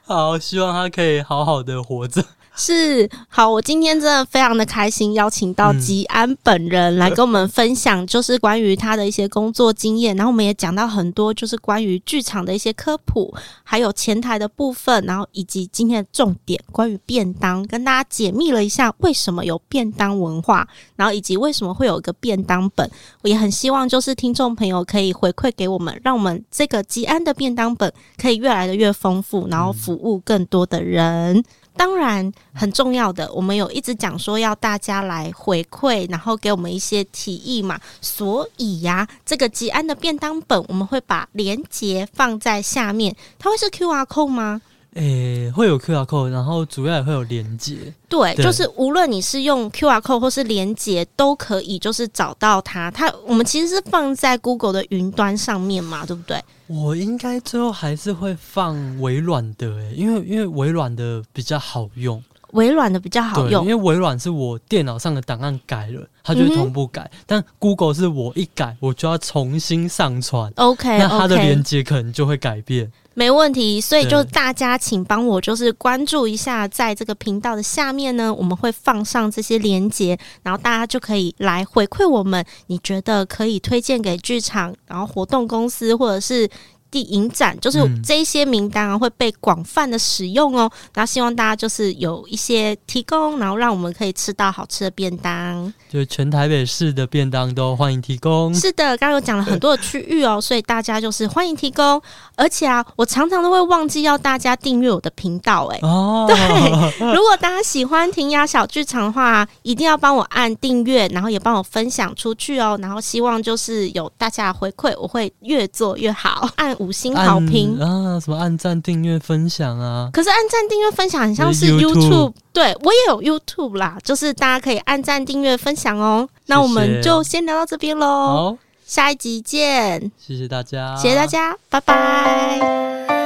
[0.00, 2.24] 好，希望他可以好好的活着。
[2.62, 13.34] 是，好，我今天真的非常的开心，邀请到吉安本人来跟我们分享，就是关于他的一些工作经验，然后我们也讲到很多，就是关于剧场的一些科普，
[13.64, 22.88] 还有前台的部分，然后以及今天的重点，关于便当，跟大家解密了一下为什么有便当文化，然后以及为什么会有一个便当本，
[23.22, 31.42] 我也很希望就是听众朋友可以回馈给我们，让我们这个吉安的便当本可以越来的越丰富，然后服务更多的人。
[31.76, 37.80] 当然，很重要的，我们有一直讲说要大家来回馈，然后给我们一些提议嘛。
[38.00, 43.14] 所以呀、这个吉安的便当本，我们会把链接放在下面。
[43.38, 44.60] 它会是 QR code 吗？
[44.94, 47.76] 诶、欸，会有 QR code，然后主要也会有连接。
[48.08, 52.90] 对，对就是无论你是用 QR code 或是连接，都可以，就是找到它。
[52.90, 56.42] 它我们其实是放在 Google 的云端上面嘛，对不对？
[56.66, 62.22] 我应该最后还是会放微软的、欸，诶，因为因为微软的比较好用。
[62.52, 67.08] 微软的比较好用，因为微软是我电脑上的档案改了，它就会同步改。
[67.12, 70.52] 嗯、但 Google 是我一改，我就要重新上传。
[70.56, 72.90] OK，那它的连接可能就会改变。
[73.14, 86.48] 没问题，所以就大家请帮我就是关注一下，在这个频道的下面呢，我们会放上这些连接，然后大家就可以来回馈我们，你觉得可以推荐给剧场，然后活动公司或者是。
[86.90, 90.70] 地影展就是这一些名单啊，会被广泛的使用哦。
[90.92, 95.72] 然后希望大家就是有一些提供，然后让我们可以吃到好吃的便当。
[95.88, 98.54] 就全台北市的便当都欢迎提供。
[98.54, 102.00] 是的，刚刚有讲了很多的区域哦，所以大家就是欢迎提供。
[102.36, 105.78] 而且啊，我常常都会忘记要大家订阅我的频道哎。
[105.82, 106.26] 哦。
[106.28, 112.78] 对，如果大家喜欢庭雅小剧场的话，一定要帮我按订阅，然后也帮我分享出去哦。
[112.80, 116.48] 然后希望就是有大家的回馈，我会越做越好。
[116.56, 116.76] 按。
[116.80, 118.18] 五星好评啊！
[118.18, 120.08] 什么按赞、订阅、分享啊？
[120.12, 126.26] 可是按赞、订阅、分享很像是 YouTube，, YouTube 对我也有 YouTube 啦，就是大家可以按赞、订阅、分享哦。
[126.46, 128.56] 那我们就先聊到这边喽，好，
[128.86, 133.19] 下一集见，谢谢大家，谢谢大家，拜拜。